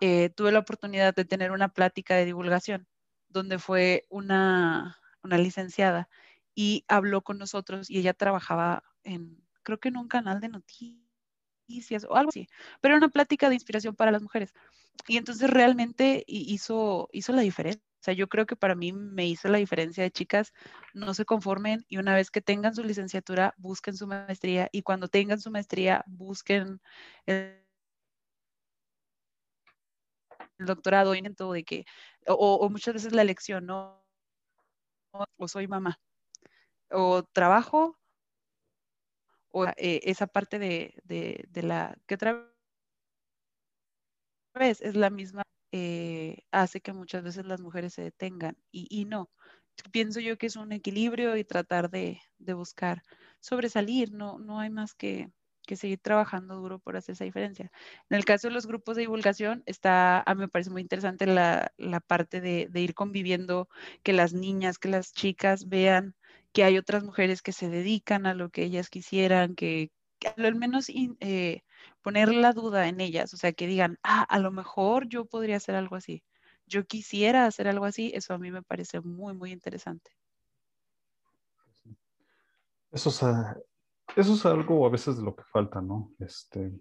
eh, 0.00 0.30
tuve 0.30 0.52
la 0.52 0.60
oportunidad 0.60 1.14
de 1.14 1.24
tener 1.24 1.52
una 1.52 1.68
plática 1.68 2.14
de 2.14 2.24
divulgación 2.24 2.86
donde 3.28 3.58
fue 3.58 4.06
una, 4.08 4.98
una 5.22 5.38
licenciada 5.38 6.08
y 6.54 6.84
habló 6.88 7.22
con 7.22 7.38
nosotros 7.38 7.90
y 7.90 7.98
ella 7.98 8.14
trabajaba 8.14 8.82
en, 9.04 9.42
creo 9.62 9.78
que 9.78 9.88
en 9.88 9.96
un 9.96 10.08
canal 10.08 10.40
de 10.40 10.48
noticias 10.48 12.04
o 12.08 12.16
algo 12.16 12.30
así, 12.30 12.48
pero 12.80 12.94
era 12.94 13.04
una 13.04 13.12
plática 13.12 13.48
de 13.48 13.54
inspiración 13.54 13.94
para 13.94 14.10
las 14.10 14.22
mujeres. 14.22 14.52
Y 15.06 15.16
entonces 15.16 15.48
realmente 15.48 16.24
hizo, 16.26 17.08
hizo 17.12 17.32
la 17.32 17.42
diferencia. 17.42 17.82
O 18.00 18.02
sea, 18.02 18.14
yo 18.14 18.28
creo 18.28 18.46
que 18.46 18.56
para 18.56 18.74
mí 18.74 18.92
me 18.92 19.26
hizo 19.26 19.48
la 19.48 19.58
diferencia 19.58 20.02
de 20.02 20.10
chicas, 20.10 20.52
no 20.94 21.12
se 21.14 21.26
conformen 21.26 21.84
y 21.88 21.98
una 21.98 22.14
vez 22.14 22.30
que 22.30 22.40
tengan 22.40 22.74
su 22.74 22.82
licenciatura, 22.82 23.54
busquen 23.58 23.94
su 23.94 24.06
maestría 24.06 24.70
y 24.72 24.82
cuando 24.82 25.08
tengan 25.08 25.38
su 25.38 25.50
maestría, 25.50 26.02
busquen 26.06 26.80
el, 27.26 27.62
doctorado, 30.66 31.14
todo 31.36 31.52
de 31.52 31.64
que, 31.64 31.84
o, 32.26 32.68
muchas 32.70 32.94
veces 32.94 33.12
la 33.12 33.22
elección, 33.22 33.66
¿no? 33.66 34.04
O 35.38 35.48
soy 35.48 35.66
mamá, 35.68 35.98
o 36.90 37.22
trabajo, 37.24 37.98
o 39.50 39.66
eh, 39.66 40.00
esa 40.04 40.26
parte 40.26 40.58
de, 40.58 40.94
de, 41.04 41.44
de 41.48 41.62
la 41.62 41.96
que 42.06 42.14
otra 42.14 42.50
vez 44.54 44.80
es 44.80 44.96
la 44.96 45.10
misma 45.10 45.42
eh, 45.72 46.42
hace 46.50 46.80
que 46.80 46.92
muchas 46.92 47.22
veces 47.22 47.46
las 47.46 47.60
mujeres 47.60 47.94
se 47.94 48.02
detengan 48.02 48.56
y, 48.72 49.04
no. 49.04 49.30
Pienso 49.92 50.20
yo 50.20 50.36
que 50.38 50.46
es 50.46 50.56
un 50.56 50.72
equilibrio 50.72 51.36
y 51.36 51.44
tratar 51.44 51.90
de, 51.90 52.20
buscar 52.38 53.02
sobresalir, 53.40 54.12
no, 54.12 54.38
no 54.38 54.60
hay 54.60 54.70
más 54.70 54.94
que, 54.94 55.30
seguir 55.76 55.98
trabajando 55.98 56.56
duro 56.56 56.78
por 56.78 56.96
hacer 56.96 57.14
esa 57.14 57.24
diferencia. 57.24 57.70
En 58.08 58.16
el 58.16 58.24
caso 58.24 58.48
de 58.48 58.54
los 58.54 58.66
grupos 58.66 58.96
de 58.96 59.02
divulgación, 59.02 59.62
está, 59.66 60.20
a 60.20 60.34
mí 60.34 60.40
me 60.40 60.48
parece 60.48 60.70
muy 60.70 60.82
interesante 60.82 61.26
la, 61.26 61.72
parte 62.06 62.40
de, 62.40 62.68
ir 62.74 62.94
conviviendo, 62.94 63.68
que 64.02 64.12
las 64.12 64.32
niñas, 64.32 64.78
que 64.78 64.88
las 64.88 65.12
chicas 65.12 65.68
vean 65.68 66.14
que 66.52 66.64
hay 66.64 66.78
otras 66.78 67.04
mujeres 67.04 67.42
que 67.42 67.52
se 67.52 67.68
dedican 67.68 68.26
a 68.26 68.34
lo 68.34 68.50
que 68.50 68.64
ellas 68.64 68.88
quisieran, 68.90 69.54
que, 69.54 69.92
al 70.36 70.54
menos 70.56 70.88
eh, 70.88 71.62
poner 72.02 72.32
la 72.34 72.52
duda 72.52 72.88
en 72.88 73.00
ellas, 73.00 73.32
o 73.34 73.36
sea, 73.36 73.52
que 73.52 73.66
digan, 73.66 73.98
ah, 74.02 74.22
a 74.22 74.38
lo 74.38 74.50
mejor 74.50 75.08
yo 75.08 75.26
podría 75.26 75.56
hacer 75.56 75.76
algo 75.76 75.96
así, 75.96 76.24
yo 76.66 76.86
quisiera 76.86 77.46
hacer 77.46 77.68
algo 77.68 77.84
así, 77.84 78.12
eso 78.14 78.34
a 78.34 78.38
mí 78.38 78.50
me 78.50 78.62
parece 78.62 79.00
muy, 79.00 79.34
muy 79.34 79.52
interesante. 79.52 80.10
Eso 82.92 83.10
es, 83.10 83.22
eso 84.16 84.34
es 84.34 84.46
algo 84.46 84.86
a 84.86 84.90
veces 84.90 85.16
de 85.16 85.22
lo 85.22 85.34
que 85.34 85.44
falta, 85.44 85.80
¿no? 85.80 86.12
Este, 86.18 86.72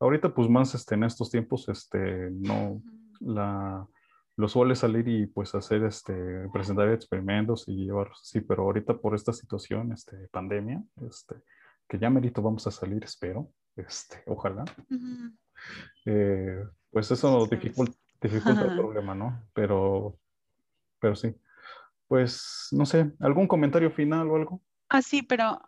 ahorita 0.00 0.34
pues 0.34 0.48
más 0.48 0.74
este, 0.74 0.94
en 0.94 1.04
estos 1.04 1.30
tiempos, 1.30 1.68
este, 1.68 2.30
no, 2.30 2.82
la, 3.20 3.86
lo 4.36 4.48
suele 4.48 4.74
salir 4.74 5.08
y 5.08 5.26
pues 5.26 5.54
hacer, 5.54 5.84
este, 5.84 6.48
presentar 6.52 6.88
experimentos 6.90 7.64
y 7.66 7.86
llevarlos 7.86 8.20
sí, 8.22 8.40
pero 8.40 8.62
ahorita 8.62 8.96
por 8.98 9.14
esta 9.14 9.32
situación, 9.32 9.92
este, 9.92 10.28
pandemia, 10.28 10.82
este, 11.06 11.36
que 11.88 11.98
ya 11.98 12.10
merito 12.10 12.42
vamos 12.42 12.66
a 12.66 12.70
salir, 12.70 13.02
espero, 13.02 13.50
este, 13.76 14.22
ojalá. 14.26 14.64
Eh, 16.06 16.64
pues 16.90 17.10
eso 17.10 17.46
dificulta, 17.46 17.96
dificulta 18.20 18.62
el 18.62 18.76
problema, 18.78 19.14
¿no? 19.14 19.42
Pero, 19.52 20.18
pero 21.00 21.16
sí. 21.16 21.34
Pues, 22.06 22.68
no 22.72 22.86
sé, 22.86 23.12
¿algún 23.20 23.46
comentario 23.46 23.90
final 23.90 24.30
o 24.30 24.36
algo? 24.36 24.62
Ah, 24.88 25.02
sí, 25.02 25.22
pero 25.22 25.60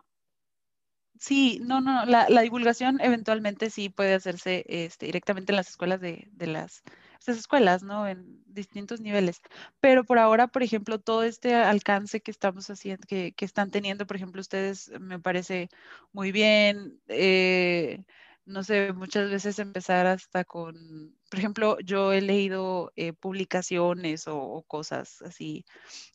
sí, 1.21 1.61
no, 1.63 1.81
no, 1.81 2.05
la, 2.07 2.29
la 2.29 2.41
divulgación 2.41 2.99
eventualmente 3.01 3.71
sí 3.71 3.91
puede 3.91 4.15
hacerse 4.15 4.65
este, 4.69 5.07
directamente 5.07 5.53
en 5.53 5.57
las 5.57 5.69
escuelas 5.69 6.01
de, 6.01 6.29
las 6.39 6.83
estas 7.19 7.37
escuelas, 7.37 7.83
¿no? 7.83 8.09
En 8.09 8.43
distintos 8.47 9.01
niveles. 9.03 9.43
Pero 9.81 10.05
por 10.05 10.19
ahora, 10.19 10.49
por 10.49 10.63
ejemplo, 10.63 10.99
todo 10.99 11.23
este 11.23 11.55
alcance 11.55 12.23
que 12.23 12.31
estamos 12.31 12.71
haciendo, 12.71 13.07
que, 13.07 13.33
que 13.33 13.45
están 13.45 13.71
teniendo, 13.71 14.07
por 14.07 14.17
ejemplo, 14.17 14.41
ustedes 14.41 14.91
me 14.99 15.21
parece 15.21 15.69
muy 16.13 16.33
bien. 16.33 16.99
Eh, 17.09 18.05
no 18.47 18.65
sé, 18.65 18.93
muchas 18.93 19.31
veces 19.31 19.59
empezar 19.59 20.07
hasta 20.07 20.45
con, 20.45 21.17
por 21.31 21.39
ejemplo, 21.39 21.79
yo 21.81 22.13
he 22.13 22.21
leído 22.21 22.93
eh, 22.97 23.13
publicaciones 23.13 24.25
o, 24.27 24.65
cosas 24.67 25.23
así, 25.23 25.65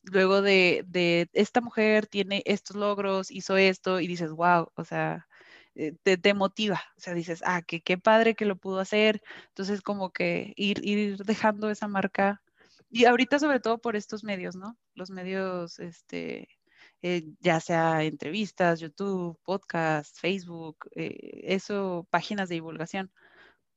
luego 0.04 0.42
de, 0.42 0.84
de, 0.88 1.30
esta 1.34 1.62
mujer 1.62 2.08
tiene 2.08 2.44
estos 2.46 2.76
logros, 2.76 3.32
hizo 3.32 3.58
esto 3.58 4.00
y 4.00 4.08
dices, 4.08 4.32
wow, 4.32 4.70
o 4.76 4.84
sea, 4.86 5.28
eh, 5.76 5.94
te, 6.04 6.34
motiva, 6.34 6.82
o 6.98 7.02
sea, 7.02 7.14
dices, 7.14 7.42
ah, 7.46 7.62
que 7.62 7.82
qué 7.82 7.98
padre 7.98 8.36
que 8.36 8.46
lo 8.46 8.56
pudo 8.58 8.80
hacer, 8.80 9.22
entonces 9.50 9.82
como 9.82 10.12
que 10.12 10.54
ir, 10.56 10.80
ir 10.86 11.18
dejando 11.26 11.70
esa 11.70 11.88
marca, 11.88 12.42
y 12.90 13.06
ahorita 13.06 13.40
sobre 13.40 13.60
todo 13.60 13.80
por 13.80 13.96
estos 13.96 14.24
medios, 14.24 14.56
¿no? 14.56 14.78
Los 14.94 15.10
medios, 15.10 15.80
este, 15.80 16.48
eh, 17.02 17.26
ya 17.40 17.60
sea 17.60 18.04
entrevistas, 18.04 18.80
YouTube, 18.80 19.40
podcast, 19.44 20.18
Facebook, 20.20 20.78
eh, 20.96 21.42
eso, 21.44 22.08
páginas 22.10 22.50
de 22.50 22.56
divulgación, 22.56 23.12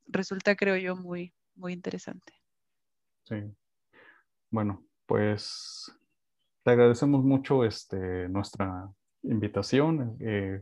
resulta, 0.06 0.56
creo 0.56 0.76
yo, 0.76 0.96
muy, 0.96 1.34
muy 1.54 1.72
interesante. 1.72 2.32
Sí. 3.24 3.36
Bueno, 4.50 4.84
pues 5.06 5.92
te 6.64 6.70
agradecemos 6.70 7.22
mucho 7.22 7.64
este, 7.64 8.28
nuestra 8.28 8.90
invitación. 9.22 10.16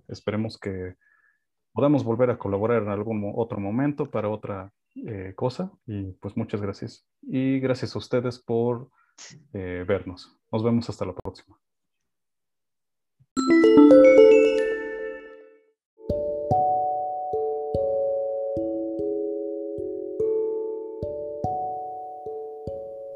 esperemos 0.09 0.59
que 0.59 0.97
podamos 1.73 2.05
volver 2.05 2.31
a 2.31 2.39
colaborar 2.39 2.83
en 2.83 2.89
algún 2.89 3.33
otro 3.37 3.61
momento 3.61 4.11
para 4.11 4.31
otra 4.31 4.73
eh, 4.95 5.35
cosa. 5.37 5.71
Y 5.87 6.13
pues 6.13 6.37
muchas 6.37 6.63
gracias. 6.63 7.07
Y 7.21 7.61
gracias 7.61 7.95
a 7.95 7.99
ustedes 7.99 8.39
por 8.39 8.91
eh, 9.53 9.85
vernos. 9.87 10.39
Nos 10.51 10.65
vemos 10.65 10.89
hasta 10.89 11.05
la 11.05 11.15
próxima. 11.15 11.59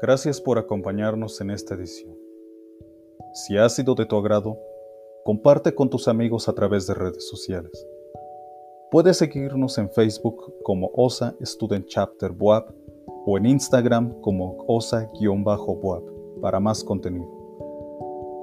Gracias 0.01 0.41
por 0.41 0.57
acompañarnos 0.57 1.39
en 1.41 1.51
esta 1.51 1.75
edición. 1.75 2.17
Si 3.33 3.55
ha 3.55 3.69
sido 3.69 3.93
de 3.93 4.07
tu 4.07 4.15
agrado, 4.15 4.57
comparte 5.23 5.75
con 5.75 5.91
tus 5.91 6.07
amigos 6.07 6.49
a 6.49 6.53
través 6.53 6.87
de 6.87 6.95
redes 6.95 7.29
sociales. 7.29 7.87
Puedes 8.89 9.17
seguirnos 9.17 9.77
en 9.77 9.91
Facebook 9.91 10.55
como 10.63 10.89
OSA 10.95 11.35
Student 11.41 11.85
Chapter 11.85 12.31
BUAP 12.31 12.71
o 13.27 13.37
en 13.37 13.45
Instagram 13.45 14.19
como 14.21 14.65
OSA-BUAP 14.67 16.41
para 16.41 16.59
más 16.59 16.83
contenido. 16.83 17.29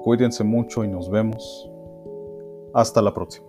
Cuídense 0.05 0.45
mucho 0.45 0.85
y 0.85 0.87
nos 0.87 1.09
vemos. 1.09 1.69
Hasta 2.73 3.01
la 3.01 3.13
próxima. 3.13 3.48